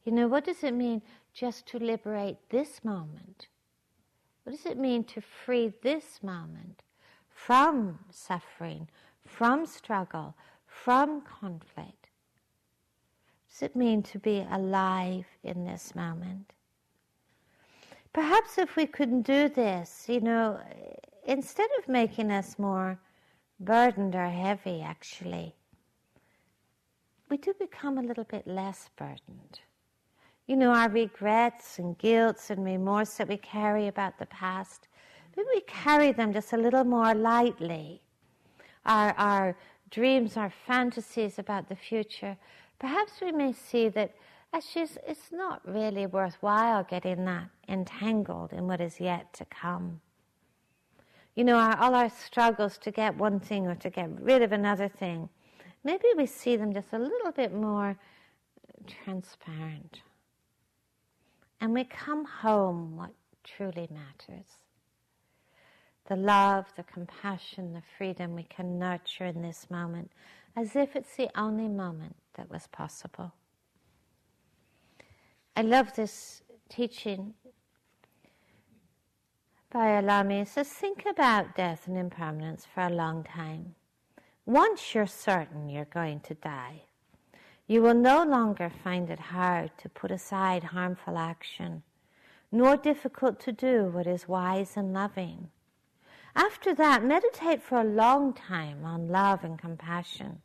You 0.04 0.12
know, 0.12 0.28
what 0.28 0.44
does 0.44 0.62
it 0.62 0.74
mean 0.74 1.00
just 1.32 1.66
to 1.68 1.78
liberate 1.78 2.36
this 2.50 2.84
moment? 2.84 3.48
What 4.42 4.54
does 4.54 4.66
it 4.66 4.78
mean 4.78 5.04
to 5.04 5.22
free 5.22 5.72
this 5.82 6.22
moment 6.22 6.82
from 7.30 8.00
suffering, 8.10 8.88
from 9.24 9.64
struggle, 9.64 10.34
from 10.66 11.22
conflict? 11.22 12.03
Does 13.54 13.62
it 13.62 13.76
mean 13.76 14.02
to 14.02 14.18
be 14.18 14.44
alive 14.50 15.26
in 15.44 15.64
this 15.64 15.94
moment? 15.94 16.52
Perhaps 18.12 18.58
if 18.58 18.74
we 18.74 18.84
couldn't 18.84 19.22
do 19.22 19.48
this, 19.48 20.06
you 20.08 20.20
know, 20.20 20.58
instead 21.24 21.68
of 21.78 21.86
making 21.86 22.32
us 22.32 22.58
more 22.58 22.98
burdened 23.60 24.16
or 24.16 24.26
heavy, 24.26 24.82
actually, 24.82 25.54
we 27.30 27.36
do 27.36 27.54
become 27.54 27.96
a 27.96 28.02
little 28.02 28.24
bit 28.24 28.44
less 28.44 28.90
burdened. 28.96 29.60
You 30.48 30.56
know, 30.56 30.70
our 30.70 30.88
regrets 30.88 31.78
and 31.78 31.96
guilts 31.96 32.50
and 32.50 32.64
remorse 32.64 33.14
that 33.18 33.28
we 33.28 33.36
carry 33.36 33.86
about 33.86 34.18
the 34.18 34.26
past, 34.26 34.88
maybe 35.36 35.48
we 35.54 35.60
carry 35.60 36.10
them 36.10 36.32
just 36.32 36.52
a 36.54 36.58
little 36.58 36.84
more 36.84 37.14
lightly. 37.14 38.02
Our, 38.84 39.12
our 39.12 39.56
dreams, 39.90 40.36
our 40.36 40.52
fantasies 40.66 41.38
about 41.38 41.68
the 41.68 41.76
future, 41.76 42.36
perhaps 42.78 43.12
we 43.20 43.32
may 43.32 43.52
see 43.52 43.88
that 43.90 44.14
actually 44.52 44.88
it's 45.06 45.32
not 45.32 45.60
really 45.66 46.06
worthwhile 46.06 46.84
getting 46.84 47.24
that 47.24 47.48
entangled 47.68 48.52
in 48.52 48.66
what 48.66 48.80
is 48.80 49.00
yet 49.00 49.32
to 49.34 49.44
come. 49.46 50.00
You 51.34 51.44
know, 51.44 51.56
our, 51.56 51.76
all 51.78 51.94
our 51.94 52.10
struggles 52.10 52.78
to 52.78 52.90
get 52.90 53.16
one 53.16 53.40
thing 53.40 53.66
or 53.66 53.74
to 53.76 53.90
get 53.90 54.08
rid 54.20 54.42
of 54.42 54.52
another 54.52 54.88
thing, 54.88 55.28
maybe 55.82 56.04
we 56.16 56.26
see 56.26 56.56
them 56.56 56.72
just 56.72 56.92
a 56.92 56.98
little 56.98 57.32
bit 57.32 57.52
more 57.52 57.96
transparent. 58.86 60.02
And 61.60 61.72
we 61.72 61.84
come 61.84 62.24
home 62.24 62.96
what 62.96 63.10
truly 63.42 63.88
matters. 63.90 64.46
The 66.06 66.16
love, 66.16 66.66
the 66.76 66.82
compassion, 66.82 67.72
the 67.72 67.82
freedom 67.96 68.34
we 68.34 68.42
can 68.44 68.78
nurture 68.78 69.24
in 69.24 69.42
this 69.42 69.68
moment 69.70 70.10
as 70.56 70.76
if 70.76 70.94
it's 70.94 71.16
the 71.16 71.30
only 71.36 71.68
moment 71.68 72.14
that 72.34 72.50
was 72.50 72.66
possible. 72.66 73.32
I 75.56 75.62
love 75.62 75.94
this 75.94 76.42
teaching 76.68 77.34
by 79.70 80.00
Lamy. 80.00 80.40
It 80.40 80.48
says, 80.48 80.68
think 80.68 81.04
about 81.06 81.56
death 81.56 81.86
and 81.86 81.96
impermanence 81.96 82.66
for 82.72 82.82
a 82.82 82.90
long 82.90 83.24
time. 83.24 83.74
Once 84.46 84.94
you're 84.94 85.06
certain 85.06 85.68
you're 85.68 85.84
going 85.86 86.20
to 86.20 86.34
die, 86.34 86.82
you 87.66 87.80
will 87.80 87.94
no 87.94 88.22
longer 88.22 88.70
find 88.70 89.08
it 89.10 89.18
hard 89.18 89.70
to 89.78 89.88
put 89.88 90.10
aside 90.10 90.64
harmful 90.64 91.16
action, 91.16 91.82
nor 92.52 92.76
difficult 92.76 93.40
to 93.40 93.52
do 93.52 93.84
what 93.84 94.06
is 94.06 94.28
wise 94.28 94.76
and 94.76 94.92
loving. 94.92 95.48
After 96.36 96.74
that, 96.74 97.04
meditate 97.04 97.62
for 97.62 97.80
a 97.80 97.84
long 97.84 98.32
time 98.32 98.84
on 98.84 99.08
love 99.08 99.44
and 99.44 99.58
compassion. 99.58 100.42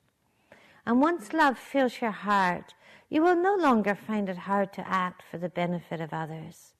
And 0.89 0.99
once 0.99 1.33
love 1.33 1.59
fills 1.59 2.01
your 2.01 2.09
heart, 2.09 2.73
you 3.09 3.21
will 3.21 3.35
no 3.35 3.53
longer 3.53 3.93
find 3.93 4.27
it 4.27 4.39
hard 4.39 4.73
to 4.73 4.89
act 4.89 5.21
for 5.21 5.37
the 5.37 5.47
benefit 5.47 6.01
of 6.01 6.11
others. 6.11 6.73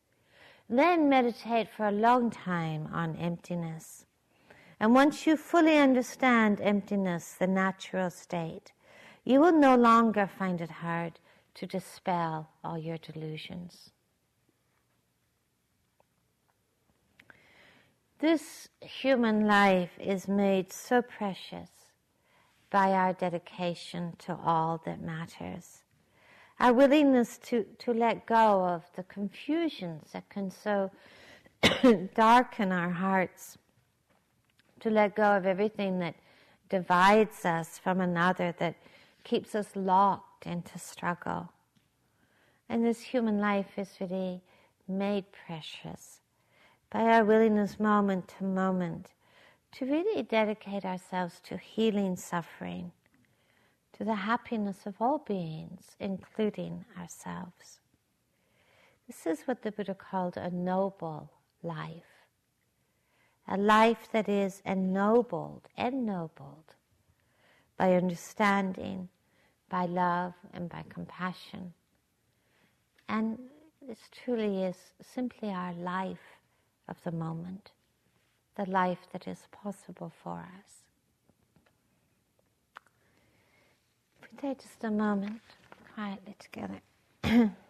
Then 0.68 1.10
meditate 1.10 1.70
for 1.70 1.86
a 1.86 1.92
long 1.92 2.32
time 2.32 2.90
on 2.92 3.16
emptiness. 3.18 4.08
And 4.80 4.96
once 4.96 5.28
you 5.28 5.38
fully 5.38 5.78
understand 5.78 6.60
emptiness, 6.60 7.36
the 7.38 7.46
natural 7.46 8.10
state, 8.10 8.72
you 9.26 9.40
will 9.40 9.52
no 9.52 9.76
longer 9.76 10.26
find 10.26 10.60
it 10.60 10.72
hard 10.72 11.20
to 11.54 11.68
dispel 11.68 12.50
all 12.64 12.80
your 12.80 12.98
delusions. 12.98 13.92
This 18.18 18.70
human 18.82 19.46
life 19.46 19.92
is 20.00 20.28
made 20.28 20.74
so 20.74 21.04
precious 21.04 21.79
by 22.70 22.92
our 22.92 23.14
dedication 23.14 24.14
to 24.20 24.38
all 24.44 24.82
that 24.86 25.02
matters. 25.02 25.84
Our 26.60 26.74
willingness 26.74 27.38
to, 27.44 27.66
to 27.80 27.94
let 27.94 28.26
go 28.26 28.66
of 28.66 28.84
the 28.96 29.04
confusions 29.04 30.12
that 30.12 30.30
can 30.30 30.52
so 30.52 30.92
darken 32.16 32.72
our 32.72 32.92
hearts, 32.92 33.58
to 34.82 34.90
let 34.90 35.16
go 35.16 35.38
of 35.38 35.46
everything 35.46 36.00
that 36.00 36.16
divides 36.70 37.46
us 37.46 37.78
from 37.78 38.02
another, 38.02 38.54
that 38.60 38.76
keeps 39.24 39.56
us 39.56 39.70
locked 39.76 40.46
into 40.46 40.78
struggle. 40.78 41.52
And 42.68 42.86
this 42.86 43.02
human 43.02 43.40
life 43.40 43.78
is 43.78 43.90
really 44.00 44.42
made 44.88 45.26
precious 45.32 46.20
by 46.90 47.02
our 47.02 47.24
willingness 47.24 47.80
moment 47.80 48.28
to 48.38 48.44
moment 48.44 49.12
to 49.74 49.86
really 49.86 50.24
dedicate 50.24 50.86
ourselves 50.86 51.40
to 51.44 51.58
healing 51.58 52.16
suffering, 52.16 52.92
to 53.94 54.04
the 54.04 54.16
happiness 54.16 54.86
of 54.86 54.96
all 55.00 55.20
beings, 55.20 55.96
including 56.00 56.86
ourselves. 57.00 57.80
This 59.08 59.26
is 59.26 59.42
what 59.48 59.62
the 59.62 59.72
Buddha 59.72 59.96
called 59.96 60.38
a 60.38 60.50
noble 60.50 61.32
life, 61.64 62.26
a 63.48 63.58
life 63.58 64.08
that 64.12 64.30
is 64.30 64.62
ennobled, 64.66 65.68
ennobled 65.78 66.76
by 67.78 67.96
understanding, 67.96 69.10
by 69.70 69.86
love, 69.86 70.34
and 70.54 70.70
by 70.70 70.84
compassion. 70.90 71.74
And 73.08 73.40
this 73.88 74.10
truly 74.12 74.64
is 74.64 74.78
simply 75.02 75.50
our 75.50 75.74
life 75.74 76.38
of 76.88 76.98
the 77.04 77.12
moment, 77.12 77.72
the 78.60 78.70
life 78.70 79.08
that 79.14 79.26
is 79.26 79.48
possible 79.52 80.12
for 80.22 80.40
us. 80.40 80.84
If 84.22 84.30
we 84.32 84.50
take 84.50 84.62
just 84.62 84.84
a 84.84 84.92
moment 84.92 85.40
quietly 85.96 86.36
together. 86.40 86.82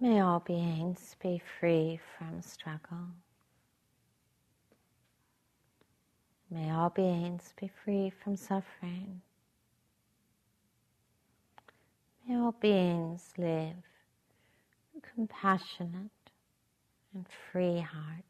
May 0.00 0.20
all 0.20 0.40
beings 0.40 1.14
be 1.22 1.42
free 1.60 2.00
from 2.16 2.40
struggle. 2.40 3.08
May 6.50 6.70
all 6.70 6.90
beings 6.90 7.52
be 7.60 7.70
free 7.84 8.10
from 8.24 8.36
suffering. 8.36 9.20
May 12.26 12.36
all 12.36 12.52
beings 12.52 13.32
live 13.36 13.76
compassionate 15.14 16.10
and 17.14 17.26
free 17.52 17.80
heart. 17.80 18.29